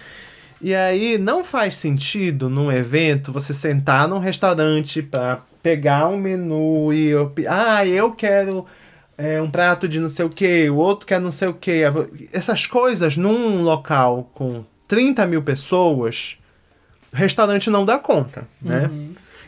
[0.63, 6.91] E aí não faz sentido num evento você sentar num restaurante pra pegar um menu
[6.93, 7.13] e
[7.49, 8.65] ah, eu quero
[9.19, 11.83] é, um prato de não sei o que, o outro quer não sei o que.
[12.33, 16.37] Essas coisas num local com 30 mil pessoas,
[17.13, 18.91] o restaurante não dá conta, né?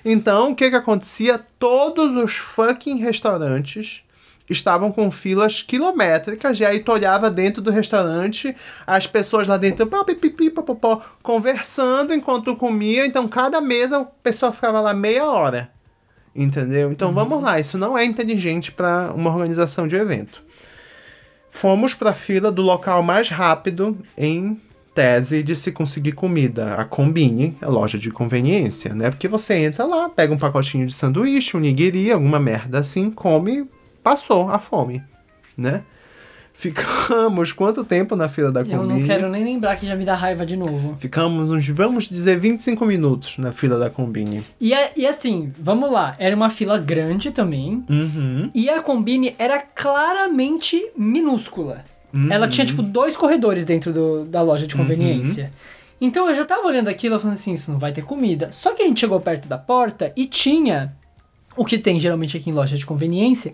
[0.05, 1.41] Então, o que que acontecia?
[1.59, 4.05] Todos os fucking restaurantes
[4.49, 8.57] estavam com filas quilométricas, e aí tu olhava dentro do restaurante,
[8.87, 14.05] as pessoas lá dentro, pá, pipipi, popopó, conversando enquanto tu comia, então cada mesa a
[14.05, 15.71] pessoa ficava lá meia hora.
[16.41, 16.93] Entendeu?
[16.93, 20.45] Então vamos lá, isso não é inteligente para uma organização de evento.
[21.51, 24.61] Fomos para a fila do local mais rápido em
[24.95, 29.11] tese de se conseguir comida, a Combine, a loja de conveniência, né?
[29.11, 33.68] Porque você entra lá, pega um pacotinho de sanduíche, um nigiri, alguma merda assim, come,
[34.01, 35.03] passou a fome,
[35.57, 35.82] né?
[36.59, 40.17] Ficamos quanto tempo na fila da Eu não quero nem lembrar que já me dá
[40.17, 40.97] raiva de novo.
[40.99, 44.45] Ficamos uns, vamos dizer, 25 minutos na fila da Combine.
[44.61, 47.85] E, é- e assim, vamos lá, era uma fila grande também.
[47.89, 48.51] Uhum.
[48.53, 51.85] E a Combine era claramente minúscula.
[52.29, 55.53] Ela tinha, tipo, dois corredores dentro do- da loja de conveniência.
[56.01, 58.51] Então eu já tava olhando aquilo falando assim, isso não vai ter comida.
[58.53, 60.93] Só que a gente chegou perto da porta e tinha
[61.57, 63.53] o que tem geralmente aqui em loja de conveniência,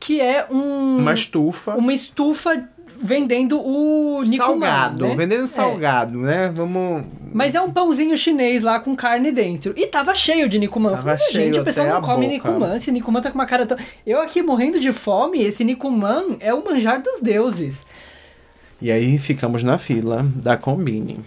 [0.00, 1.74] que é um Uma estufa.
[1.74, 2.68] uma estufa
[3.00, 5.14] vendendo o Nikuman, salgado, né?
[5.14, 5.46] vendendo É.
[5.46, 6.52] salgado, né?
[6.54, 7.04] Vamos.
[7.32, 9.72] Mas é um pãozinho chinês lá com carne dentro.
[9.76, 10.90] E tava cheio de Nikuman.
[10.90, 12.26] Tava falei, cheio gente, o pessoal não come.
[12.26, 12.74] Nikuman.
[12.74, 13.76] Esse Nikuman tá com uma cara tão...
[14.06, 17.86] Eu aqui morrendo de fome, esse Nikuman é o manjar dos deuses.
[18.80, 21.20] E aí ficamos na fila da Combine,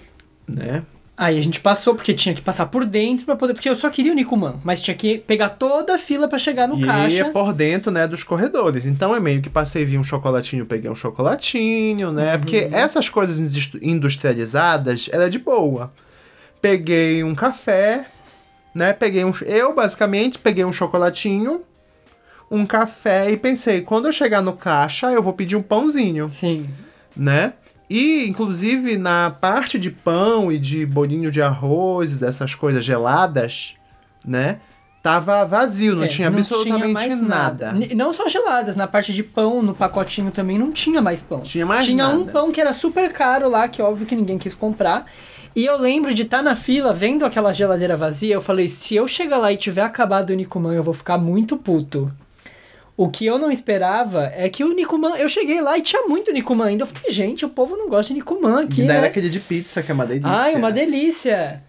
[0.48, 0.84] né?
[1.22, 3.54] Aí a gente passou, porque tinha que passar por dentro pra poder...
[3.54, 6.68] Porque eu só queria o Nikuman, mas tinha que pegar toda a fila pra chegar
[6.68, 7.16] no e caixa.
[7.16, 8.88] ia por dentro, né, dos corredores.
[8.88, 12.40] Então é meio que passei, vi um chocolatinho, peguei um chocolatinho, né?
[12.40, 15.94] Porque essas coisas indus- industrializadas era de boa.
[16.60, 18.08] Peguei um café,
[18.74, 18.92] né?
[18.92, 19.32] Peguei um.
[19.46, 21.62] Eu, basicamente, peguei um chocolatinho,
[22.50, 26.28] um café e pensei, quando eu chegar no caixa, eu vou pedir um pãozinho.
[26.30, 26.68] Sim.
[27.16, 27.54] né?
[27.94, 33.76] E, inclusive, na parte de pão e de bolinho de arroz e dessas coisas geladas,
[34.26, 34.60] né?
[35.04, 37.72] Tava vazio, não É, tinha absolutamente mais nada.
[37.74, 41.42] N- Não só geladas, na parte de pão, no pacotinho também não tinha mais pão.
[41.42, 42.32] Tinha mais Tinha um nada.
[42.32, 45.06] pão que era super caro lá, que óbvio que ninguém quis comprar.
[45.56, 49.06] E eu lembro de estar na fila, vendo aquela geladeira vazia, eu falei, se eu
[49.08, 52.10] chegar lá e tiver acabado o Nikuman, eu vou ficar muito puto.
[52.98, 56.32] O que eu não esperava é que o Nikuman, eu cheguei lá e tinha muito
[56.32, 56.84] Nikuman ainda.
[56.84, 58.98] Eu falei, gente, o povo não gosta de Nikuman aqui, E daí né?
[58.98, 60.30] era aquele de pizza, que é uma delícia.
[60.30, 61.64] Ai, uma delícia.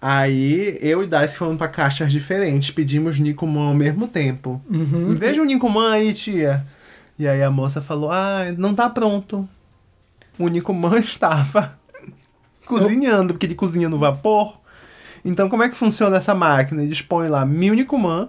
[0.00, 4.60] Aí eu e Dice fomos pra caixas diferentes, pedimos Nicoman ao mesmo tempo.
[4.68, 5.10] Uhum.
[5.10, 6.66] Veja um Nicoman aí, tia.
[7.16, 9.48] E aí a moça falou: Ah, não tá pronto.
[10.38, 11.78] O Nicoman estava
[12.66, 14.58] cozinhando, porque ele cozinha no vapor.
[15.24, 16.82] Então, como é que funciona essa máquina?
[16.82, 18.28] Eles põem lá mil Nicoman,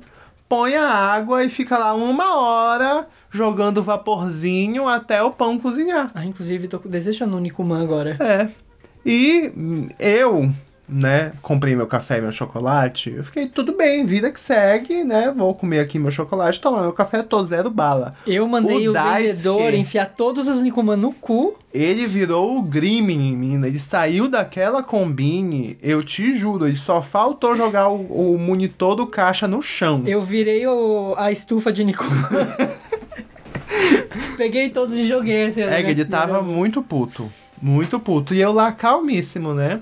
[0.53, 6.11] põe a água e fica lá uma hora jogando vaporzinho até o pão cozinhar.
[6.13, 8.15] Ah, inclusive, tô desejando um Nikuman agora.
[8.19, 8.49] É.
[9.03, 9.51] E
[9.99, 10.51] eu,
[10.87, 13.09] né, comprei meu café e meu chocolate.
[13.09, 15.33] Eu fiquei, tudo bem, vida que segue, né?
[15.35, 18.13] Vou comer aqui meu chocolate, tomar meu café, tô zero bala.
[18.27, 21.55] Eu mandei O o, vendedor Daisuke- enfiar todos os Nikuman no cu.
[21.73, 23.67] Ele virou o Grimming em mim, né?
[23.69, 29.07] Ele saiu daquela combine, eu te juro, ele só faltou jogar o, o monitor do
[29.07, 30.03] caixa no chão.
[30.05, 32.27] Eu virei o- a estufa de Nikuman.
[34.37, 35.61] Peguei todos e joguei assim.
[35.61, 37.31] É ele tava muito puto.
[37.61, 38.33] Muito puto.
[38.33, 39.81] E eu lá calmíssimo, né?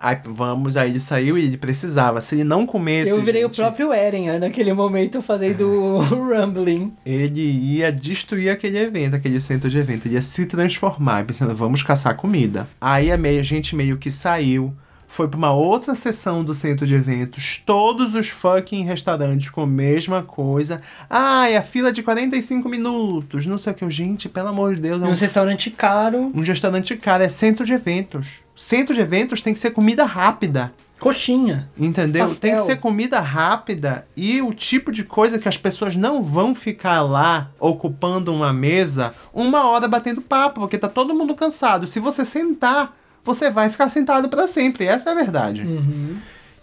[0.00, 2.20] Aí vamos, aí ele saiu e ele precisava.
[2.20, 3.10] Se ele não comesse.
[3.10, 5.98] Eu virei o gente, próprio Eren né, naquele momento fazendo o
[6.30, 6.92] Rumbling.
[7.04, 10.06] Ele ia destruir aquele evento, aquele centro de evento.
[10.06, 12.68] Ele ia se transformar, pensando, vamos caçar comida.
[12.80, 14.72] Aí a, meia, a gente meio que saiu.
[15.08, 17.62] Foi pra uma outra sessão do centro de eventos.
[17.64, 20.80] Todos os fucking restaurantes com a mesma coisa.
[21.08, 23.46] Ai, a fila de 45 minutos.
[23.46, 23.88] Não sei o que.
[23.90, 27.64] Gente, pelo amor de Deus, é Um um restaurante caro, Um restaurante caro é centro
[27.64, 28.44] de eventos.
[28.54, 30.72] Centro de eventos tem que ser comida rápida.
[31.00, 31.68] coxinha.
[31.78, 32.22] Entendeu?
[32.26, 32.40] Pastel.
[32.40, 36.54] Tem que ser comida rápida e o tipo de coisa que as pessoas não vão
[36.54, 41.86] ficar lá ocupando uma mesa uma hora batendo papo, porque tá todo mundo cansado.
[41.88, 42.96] Se você sentar,
[43.28, 44.86] você vai ficar sentado para sempre.
[44.86, 45.62] Essa é a verdade.
[45.62, 46.16] Uhum.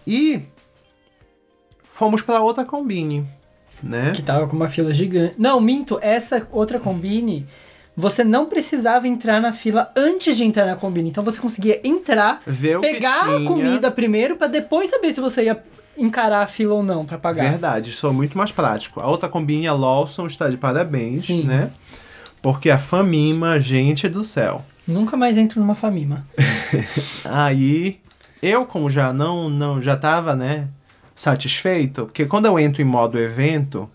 [0.05, 0.41] E
[1.91, 3.25] fomos para outra combine,
[3.81, 4.11] né?
[4.15, 5.35] Que tava com uma fila gigante.
[5.37, 7.45] Não, minto, essa outra combine,
[7.95, 11.09] você não precisava entrar na fila antes de entrar na combine.
[11.09, 12.39] Então você conseguia entrar,
[12.81, 15.63] pegar a comida primeiro pra depois saber se você ia
[15.97, 17.49] encarar a fila ou não pra pagar.
[17.49, 18.99] Verdade, isso é muito mais prático.
[18.99, 21.43] A outra combine, a Lawson, está de parabéns, Sim.
[21.43, 21.69] né?
[22.41, 24.65] Porque a Famima, gente do céu.
[24.87, 26.25] Nunca mais entro numa famima.
[27.25, 27.99] Aí,
[28.41, 30.67] eu como já não, não já tava, né,
[31.15, 33.89] satisfeito, porque quando eu entro em modo evento,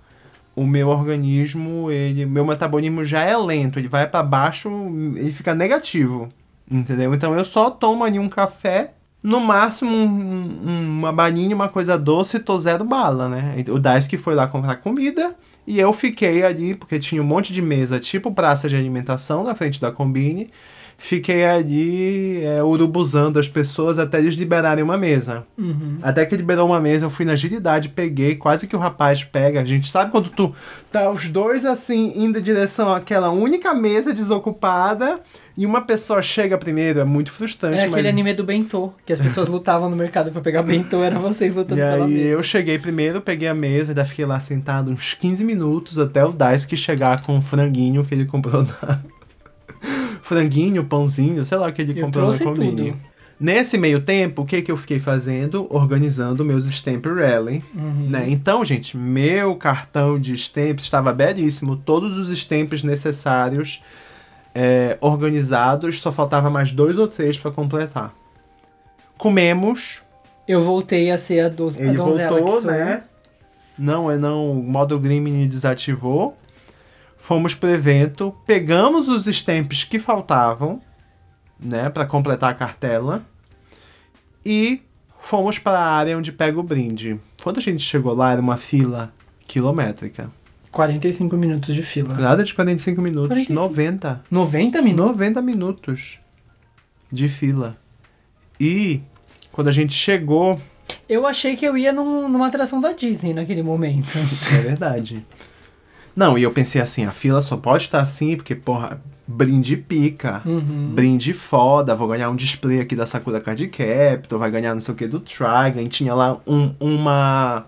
[0.56, 4.68] o meu organismo, ele, meu metabolismo já é lento, ele vai pra baixo,
[5.16, 6.28] ele fica negativo,
[6.70, 7.14] entendeu?
[7.14, 11.96] Então eu só tomo ali um café, no máximo um- um- uma balinha, uma coisa
[11.98, 13.54] doce, e tô zero bala, né?
[13.68, 15.34] O Daisuke foi lá comprar comida,
[15.66, 19.54] E eu fiquei ali, porque tinha um monte de mesa, tipo praça de alimentação, na
[19.54, 20.50] frente da Combine.
[21.02, 25.44] Fiquei ali é, urubuzando as pessoas até eles liberarem uma mesa.
[25.56, 25.96] Uhum.
[26.02, 29.62] Até que liberou uma mesa, eu fui na agilidade, peguei, quase que o rapaz pega.
[29.62, 30.54] A gente sabe quando tu
[30.92, 35.20] tá os dois assim, indo em direção àquela única mesa desocupada
[35.56, 37.78] e uma pessoa chega primeiro, é muito frustrante.
[37.78, 38.06] É aquele mas...
[38.06, 41.80] anime do bentô, que as pessoas lutavam no mercado pra pegar bentô, era vocês lutando
[41.80, 42.28] E pela aí mesa.
[42.28, 46.30] eu cheguei primeiro, peguei a mesa, ainda fiquei lá sentado uns 15 minutos até o
[46.30, 49.00] Daisuke chegar com o franguinho que ele comprou na.
[50.30, 52.96] Franguinho, pãozinho, sei lá o que ele Eu comprou na tudo.
[53.40, 55.66] Nesse meio tempo, o que, que eu fiquei fazendo?
[55.68, 57.64] Organizando meus Stamp Rally.
[57.74, 58.08] Uhum.
[58.08, 58.26] Né?
[58.28, 61.74] Então, gente, meu cartão de stamps estava belíssimo.
[61.74, 63.82] Todos os stamps necessários
[64.54, 66.00] é, organizados.
[66.00, 68.14] Só faltava mais dois ou três para completar.
[69.18, 70.02] Comemos.
[70.46, 72.70] Eu voltei a ser a, do, a Ele donzela que voltou, sou.
[72.70, 73.02] né?
[73.76, 74.52] Não, é não.
[74.52, 76.36] O modo Grimini desativou.
[77.20, 78.34] Fomos pro evento.
[78.46, 80.80] Pegamos os stamps que faltavam,
[81.58, 81.88] né?
[81.90, 83.22] para completar a cartela.
[84.44, 84.80] E
[85.20, 87.20] fomos para a área onde pega o brinde.
[87.42, 89.12] Quando a gente chegou lá, era uma fila
[89.46, 90.30] quilométrica.
[90.72, 92.14] 45 minutos de fila.
[92.14, 93.52] Nada de 45 minutos, 45.
[93.52, 94.24] 90.
[94.30, 95.12] 90 minutos?
[95.12, 96.18] 90 minutos
[97.12, 97.76] de fila.
[98.58, 99.00] E
[99.52, 100.60] quando a gente chegou,
[101.08, 104.08] Eu achei que eu ia num- numa atração da Disney naquele momento.
[104.56, 105.24] é verdade.
[106.14, 109.00] Não, e eu pensei assim, a fila só pode estar assim porque, porra,
[109.30, 110.42] brinde pica.
[110.44, 110.92] Uhum.
[110.92, 114.94] Brinde foda, vou ganhar um display aqui da Sakura Card Captor, vai ganhar não sei
[114.94, 115.88] o que do Trigon.
[115.88, 117.66] Tinha lá um, uma.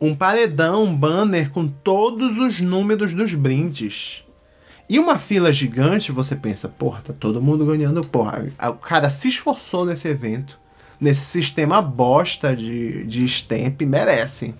[0.00, 4.24] Um paredão, um banner com todos os números dos brindes.
[4.88, 8.46] E uma fila gigante, você pensa, porra, tá todo mundo ganhando, porra.
[8.70, 10.58] O cara se esforçou nesse evento,
[11.00, 14.54] nesse sistema bosta de, de stamp, merece.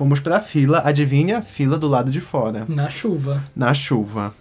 [0.00, 1.36] Fomos pra fila, adivinha?
[1.38, 3.44] a Fila do lado de fora Na chuva.
[3.54, 4.32] na chuva.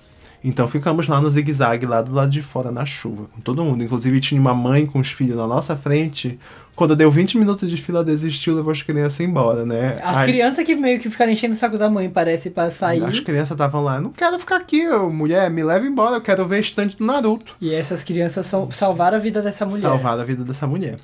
[0.42, 3.84] Então ficamos lá no zigue-zague, lá do lado de fora, na chuva, com todo mundo.
[3.84, 6.40] Inclusive tinha uma mãe com os filhos na nossa frente.
[6.78, 10.00] Quando deu 20 minutos de fila, desistiu, levou as crianças embora, né?
[10.02, 13.04] As Aí- crianças que meio que ficaram enchendo o saco da mãe, parece, pra sair.
[13.04, 16.62] As crianças estavam lá, não quero ficar aqui, mulher, me leva embora, eu quero ver
[16.62, 17.58] estante do Naruto.
[17.60, 19.82] E essas crianças são, salvaram a vida dessa mulher.
[19.82, 21.00] Salvar a vida dessa mulher.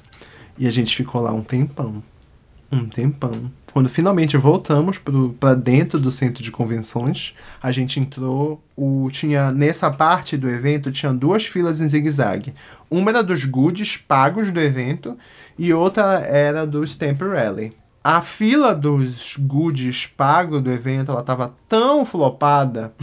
[0.58, 2.02] E a gente ficou lá um tempão.
[2.72, 3.52] Um tempão.
[3.76, 8.64] Quando finalmente voltamos pro, pra dentro do centro de convenções, a gente entrou.
[8.74, 12.54] O, tinha Nessa parte do evento tinha duas filas em zigue-zague.
[12.90, 15.18] Uma era dos goodies pagos do evento
[15.60, 17.74] e outra era do Stamp Rally.
[18.02, 22.94] A fila dos goodies pagos do evento ela tava tão flopada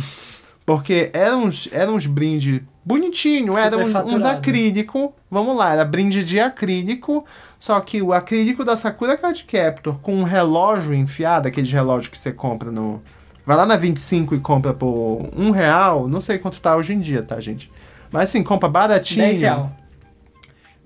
[0.64, 4.38] porque eram uns, eram uns brindes bonitinho, eram uns, uns Superfaturado.
[4.38, 5.14] acrílico.
[5.30, 7.24] Vamos lá, era brinde de acrílico.
[7.60, 12.18] Só que o acrílico da Sakura Card Captor com um relógio enfiado, aqueles relógios que
[12.18, 13.00] você compra no.
[13.46, 16.08] Vai lá na 25 e compra por um real.
[16.08, 17.70] Não sei quanto tá hoje em dia, tá, gente?
[18.10, 19.24] Mas assim, compra baratinho.
[19.26, 19.72] 10 real.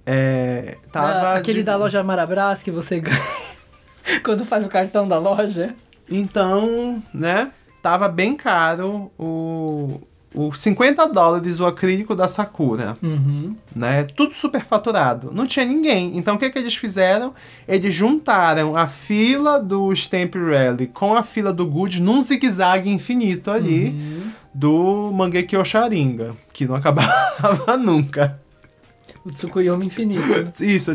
[0.04, 0.76] É.
[0.92, 1.08] Tava.
[1.08, 3.18] Ah, aquele de- da loja Marabras que você ganha
[4.22, 5.74] quando faz o cartão da loja.
[6.08, 7.50] Então, né?
[7.86, 10.00] Tava bem caro o.
[10.34, 12.98] O 50 dólares o acrílico da Sakura.
[13.02, 13.56] Uhum.
[13.74, 14.02] né?
[14.16, 15.30] Tudo super faturado.
[15.32, 16.18] Não tinha ninguém.
[16.18, 17.32] Então o que, que eles fizeram?
[17.66, 23.50] Eles juntaram a fila do Stamp Rally com a fila do Good num zigue-zague infinito
[23.52, 24.30] ali Uhum.
[24.52, 28.38] do Mangekyo Sharinga, que não acabava nunca.
[29.24, 30.22] O Tsukuyomi infinito.
[30.62, 30.90] Isso,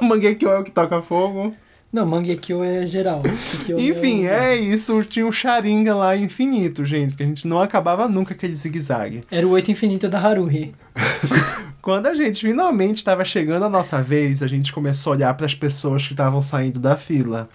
[0.00, 1.54] o Mangekyo é o que toca fogo.
[1.94, 3.22] Não, Mangekyo é geral.
[3.22, 5.04] Tsukuyomi Enfim, o- é isso.
[5.04, 9.20] Tinha um Sharinga lá infinito, gente, que a gente não acabava nunca aquele zigue-zague.
[9.30, 10.72] Era o oito infinito da Haruhi.
[11.80, 15.46] Quando a gente finalmente estava chegando a nossa vez, a gente começou a olhar para
[15.46, 17.48] as pessoas que estavam saindo da fila.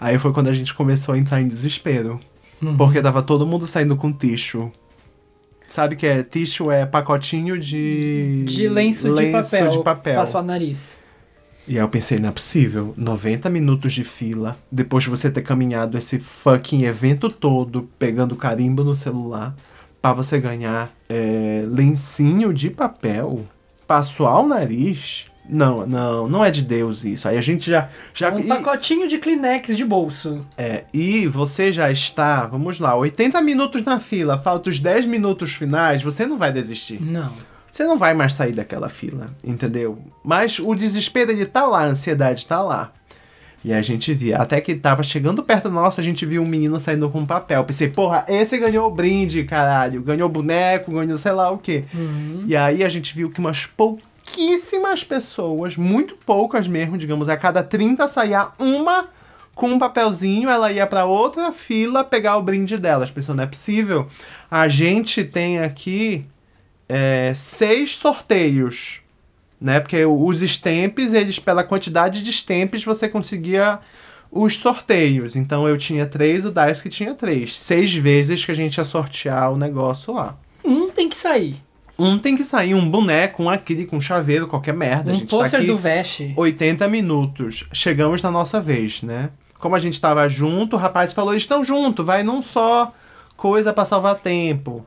[0.00, 2.18] Aí foi quando a gente começou a entrar em desespero.
[2.60, 2.76] Uhum.
[2.76, 4.72] Porque tava todo mundo saindo com ticho.
[5.68, 9.68] Sabe que é ticho é pacotinho de De lenço, de papel.
[9.68, 10.16] de papel.
[10.16, 10.98] Passou a nariz.
[11.68, 12.94] E aí eu pensei, não é possível.
[12.96, 18.82] 90 minutos de fila, depois de você ter caminhado esse fucking evento todo, pegando carimbo
[18.82, 19.54] no celular,
[20.00, 23.44] pra você ganhar é, lencinho de papel,
[23.86, 25.26] pra suar o nariz.
[25.46, 27.28] Não, não, não é de Deus isso.
[27.28, 27.88] Aí a gente já.
[28.14, 30.46] já Um e, pacotinho de Kleenex de bolso.
[30.56, 35.52] é, e você já está, vamos lá, 80 minutos na fila, falta os 10 minutos
[35.52, 37.00] finais, você não vai desistir.
[37.02, 37.32] Não.
[37.78, 40.00] Você não vai mais sair daquela fila, entendeu?
[40.24, 42.90] Mas o desespero, ele tá lá, a ansiedade tá lá.
[43.64, 46.44] E a gente via, até que tava chegando perto da nossa, a gente viu um
[46.44, 47.62] menino saindo com papel.
[47.62, 50.02] Pensei, porra, esse ganhou o brinde, caralho.
[50.02, 51.84] Ganhou boneco, ganhou sei lá o quê.
[52.46, 57.62] E aí a gente viu que umas pouquíssimas pessoas, muito poucas mesmo, digamos, a cada
[57.62, 59.06] 30 saía uma
[59.54, 63.04] com um papelzinho, ela ia pra outra fila pegar o brinde dela.
[63.04, 64.08] As pessoas, não é possível.
[64.50, 66.26] A gente tem aqui
[66.88, 69.00] é, seis sorteios,
[69.60, 69.80] né?
[69.80, 73.80] Porque os stamps, eles, pela quantidade de stamps, você conseguia
[74.30, 75.36] os sorteios.
[75.36, 77.58] Então eu tinha três, o Daisuke tinha três.
[77.58, 80.36] Seis vezes que a gente ia sortear o negócio lá.
[80.64, 81.56] Um tem que sair.
[81.98, 85.10] Um tem que sair, um boneco, um acrílico, um chaveiro, qualquer merda.
[85.10, 86.20] a Um gente tá pôster aqui do Vest.
[86.36, 87.64] 80 minutos.
[87.72, 89.30] Chegamos na nossa vez, né?
[89.58, 92.94] Como a gente tava junto, o rapaz falou: estão junto, vai num só
[93.36, 94.86] coisa pra salvar tempo.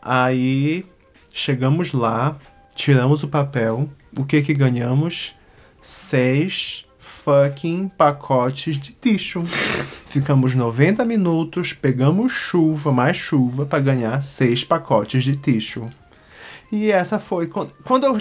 [0.00, 0.86] Aí
[1.36, 2.38] chegamos lá,
[2.74, 3.90] tiramos o papel.
[4.18, 5.34] O que que ganhamos?
[5.82, 9.44] Seis fucking pacotes de tissue.
[9.44, 15.90] Ficamos 90 minutos, pegamos chuva, mais chuva, pra ganhar seis pacotes de tissue.
[16.72, 17.46] E essa foi.
[17.46, 18.18] Quando, eu.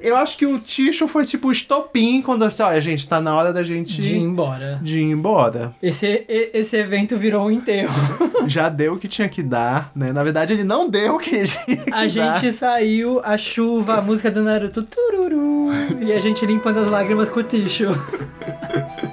[0.00, 3.20] Eu acho que o tissue foi tipo o estopim quando eu disse: olha, gente, tá
[3.20, 4.80] na hora da gente De ir embora.
[4.82, 5.74] de ir embora.
[5.82, 7.92] Esse, esse evento virou um enterro.
[8.48, 10.12] Já deu o que tinha que dar, né?
[10.12, 12.08] Na verdade, ele não deu o que tinha que A dar.
[12.08, 15.68] gente saiu, a chuva, a música do Naruto, tururu,
[16.00, 17.86] e a gente limpando as lágrimas com o ticho.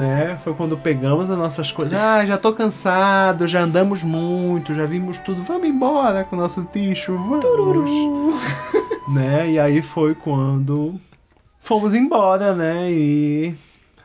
[0.00, 0.38] né?
[0.42, 1.96] Foi quando pegamos as nossas coisas.
[1.96, 5.42] Ah, já tô cansado, já andamos muito, já vimos tudo.
[5.42, 7.90] Vamos embora com o nosso ticho, vamos.
[9.12, 9.50] né?
[9.50, 10.98] E aí foi quando
[11.60, 12.90] fomos embora, né?
[12.90, 13.54] E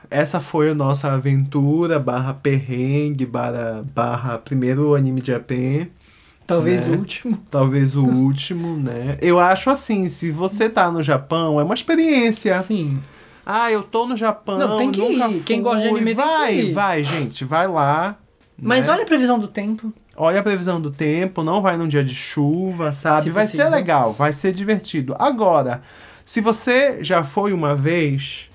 [0.10, 5.52] essa foi a nossa aventura barra perrengue barra, barra primeiro anime de AP.
[6.46, 6.96] Talvez Né?
[6.96, 7.38] o último.
[7.50, 9.18] Talvez o último, né?
[9.22, 12.62] Eu acho assim, se você tá no Japão, é uma experiência.
[12.62, 13.00] Sim.
[13.46, 15.44] Ah, eu tô no Japão, Não, tem que nunca ir.
[15.44, 16.00] Quem gosta de fui.
[16.00, 16.74] anime tem que vai, ir.
[16.74, 18.18] vai, gente, vai lá.
[18.58, 18.94] Mas né?
[18.94, 19.94] olha a previsão do tempo.
[20.16, 23.24] Olha a previsão do tempo, não vai num dia de chuva, sabe?
[23.24, 23.66] Se vai possível.
[23.66, 25.14] ser legal, vai ser divertido.
[25.20, 25.84] Agora,
[26.24, 28.50] se você já foi uma vez,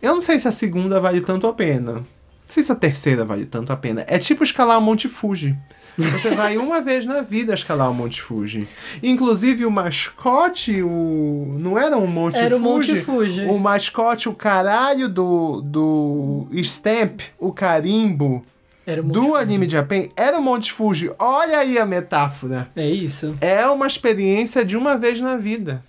[0.00, 1.92] eu não sei se a segunda vale tanto a pena.
[1.94, 2.04] Não
[2.46, 4.04] sei se a terceira vale tanto a pena.
[4.06, 5.56] É tipo escalar o Monte Fuji.
[5.98, 8.68] Você vai uma vez na vida escalar o Monte Fuji.
[9.02, 12.92] Inclusive o mascote, o não era um Monte Era o Fuji.
[12.92, 13.44] Monte Fuji.
[13.46, 18.44] O mascote, o caralho do do stamp, o carimbo
[18.86, 21.10] Era um do anime de Japan era o Monte Fuji.
[21.18, 22.68] Olha aí a metáfora.
[22.76, 23.36] É isso.
[23.40, 25.82] É uma experiência de uma vez na vida.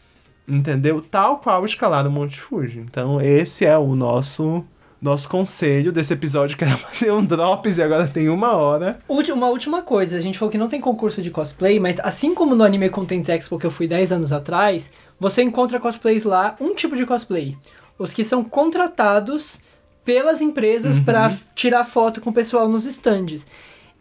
[0.48, 1.02] Entendeu?
[1.02, 2.80] Tal qual escalar o Monte Fuji.
[2.80, 4.64] Então, esse é o nosso
[5.02, 9.00] nosso conselho desse episódio, que era fazer um drops e agora tem uma hora.
[9.08, 12.56] Uma última coisa, a gente falou que não tem concurso de cosplay, mas assim como
[12.56, 14.90] no Anime Content Expo que eu fui 10 anos atrás,
[15.20, 17.56] você encontra cosplays lá, um tipo de cosplay.
[18.00, 19.60] Os que são contratados
[20.06, 23.46] pelas empresas pra f- tirar foto com o pessoal nos stands.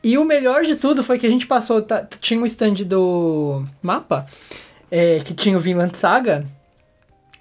[0.05, 3.65] E o melhor de tudo foi que a gente passou, tá- tinha um stand do
[3.83, 4.25] mapa,
[4.91, 6.47] é, que tinha o Vinland Saga,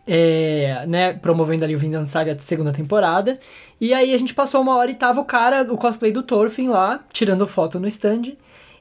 [0.07, 3.39] é, né, promovendo ali o Vinland Saga segunda temporada.
[3.79, 6.69] E aí a gente passou uma hora e tava o cara, o cosplay do Thorfinn
[6.69, 8.33] lá, tirando foto no stand.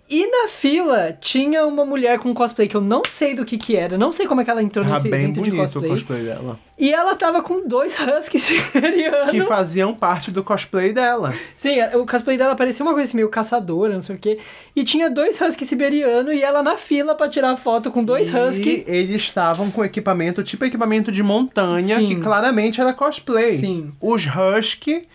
[0.08, 3.74] E na fila tinha uma mulher com cosplay que eu não sei do que que
[3.74, 5.90] era, não sei como é que ela entrou Tá nesse bem evento de bonito cosplay.
[5.90, 6.60] o cosplay dela.
[6.78, 9.30] E ela tava com dois huskies siberianos.
[9.30, 11.34] Que faziam parte do cosplay dela.
[11.56, 14.38] Sim, o cosplay dela parecia uma coisa assim, meio caçadora, não sei o quê.
[14.76, 18.36] E tinha dois huskies siberianos e ela na fila pra tirar foto com dois e
[18.36, 18.84] huskies.
[18.86, 22.06] eles estavam com equipamento, tipo equipamento de montanha, Sim.
[22.08, 23.56] que claramente era cosplay.
[23.58, 23.92] Sim.
[24.00, 25.08] Os Husky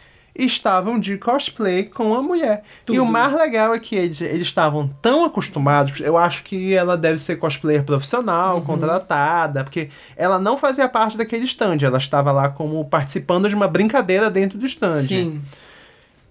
[0.45, 2.63] estavam de cosplay com a mulher.
[2.83, 3.03] E Tudo.
[3.03, 7.19] o mais legal é que eles eles estavam tão acostumados, eu acho que ela deve
[7.19, 8.63] ser cosplayer profissional, Uhum.
[8.63, 13.67] contratada, porque ela não fazia parte daquele stand, ela estava lá como participando de uma
[13.67, 15.03] brincadeira dentro do stand.
[15.03, 15.41] Sim.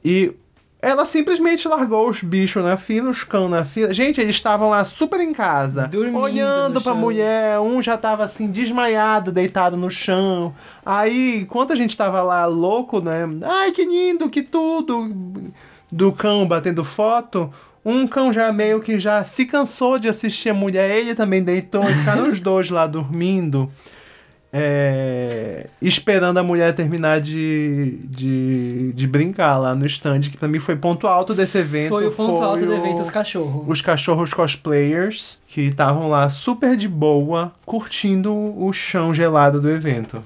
[0.05, 0.33] E
[0.81, 3.93] ela simplesmente largou os bichos na fila, os cão na fila.
[3.93, 7.01] Gente, eles estavam lá super em casa, Dormindo olhando pra chão.
[7.01, 7.59] mulher.
[7.61, 10.55] Um já tava assim, desmaiado, deitado no chão.
[10.87, 13.29] Aí, enquanto a gente tava lá louco, né?
[13.43, 15.13] Ai, que lindo, que tudo.
[15.91, 17.53] Do cão batendo foto.
[17.85, 20.91] Um cão já meio que já se cansou de assistir a mulher.
[20.91, 23.69] Ele também deitou e ficaram os dois lá dormindo.
[24.53, 30.59] É, esperando a mulher terminar de, de, de brincar lá no stand, que pra mim
[30.59, 31.91] foi ponto alto desse evento.
[31.91, 33.65] Foi o ponto alto do o- evento, os cachorros.
[33.67, 40.23] Os cachorros cosplayers que estavam lá super de boa, curtindo o chão gelado do evento.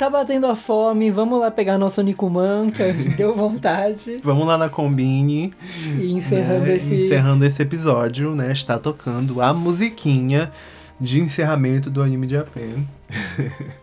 [0.00, 2.82] Tá batendo a fome, vamos lá pegar nosso Nikuman, que
[3.18, 4.16] deu vontade.
[4.24, 5.52] Vamos lá na Combine.
[5.98, 6.96] E encerrando né, esse.
[6.96, 8.50] encerrando esse episódio, né?
[8.50, 10.50] Está tocando a musiquinha
[10.98, 12.82] de encerramento do anime Japan.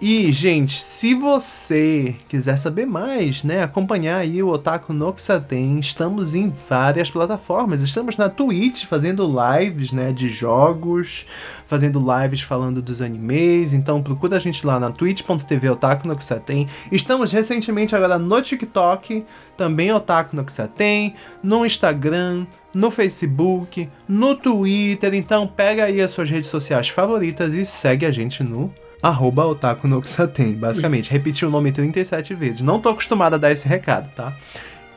[0.00, 6.36] E, gente, se você quiser saber mais, né, acompanhar aí o Otaku no Kisaten, estamos
[6.36, 7.82] em várias plataformas.
[7.82, 11.26] Estamos na Twitch fazendo lives, né, de jogos,
[11.66, 13.72] fazendo lives falando dos animes.
[13.72, 16.68] Então procura a gente lá na twitch.tv Otaku no Kisaten.
[16.92, 19.26] Estamos recentemente agora no TikTok,
[19.56, 25.12] também Otaku no Kisaten, no Instagram, no Facebook, no Twitter.
[25.14, 28.72] Então pega aí as suas redes sociais favoritas e segue a gente no
[29.02, 31.10] arroba otaku no Kisaten, basicamente.
[31.10, 32.60] Repetir o nome 37 vezes.
[32.60, 34.36] Não tô acostumado a dar esse recado, tá?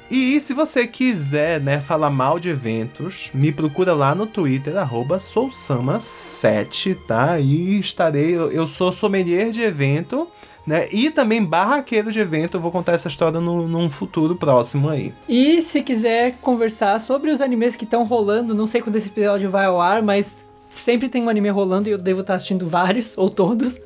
[0.10, 5.20] E se você quiser, né, falar mal de eventos, me procura lá no Twitter, arroba
[5.20, 7.40] sousama7, tá?
[7.40, 10.28] E estarei, eu, eu sou sommelier de evento,
[10.68, 10.90] né?
[10.92, 15.14] E também barraqueiro de evento, eu vou contar essa história no, num futuro próximo aí.
[15.30, 19.50] E se quiser conversar sobre os animes que estão rolando, não sei quando esse episódio
[19.50, 23.16] vai ao ar, mas sempre tem um anime rolando e eu devo estar assistindo vários,
[23.20, 23.80] ou todos.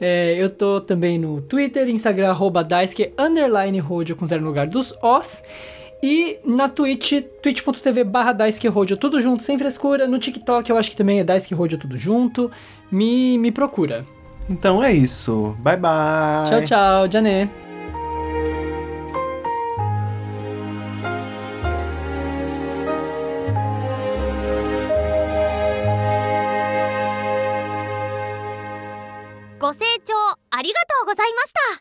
[0.00, 4.66] É, eu tô também no Twitter, Instagram, arroba Daisuke, underline Rodio com zero no lugar
[4.66, 5.42] dos Os.
[6.02, 7.12] E na Twitch,
[7.42, 8.34] twitch.tv barra
[8.70, 10.06] Rodio, tudo junto, sem frescura.
[10.06, 12.50] No TikTok eu acho que também é Daisuke Rodio, tudo junto.
[12.90, 14.06] Me, me procura.
[14.48, 15.54] Então é isso.
[15.58, 16.48] Bye bye.
[16.48, 17.10] Tchau, tchau.
[17.12, 17.69] Jané.
[30.00, 30.14] 聴
[30.50, 31.60] ありがとうございました。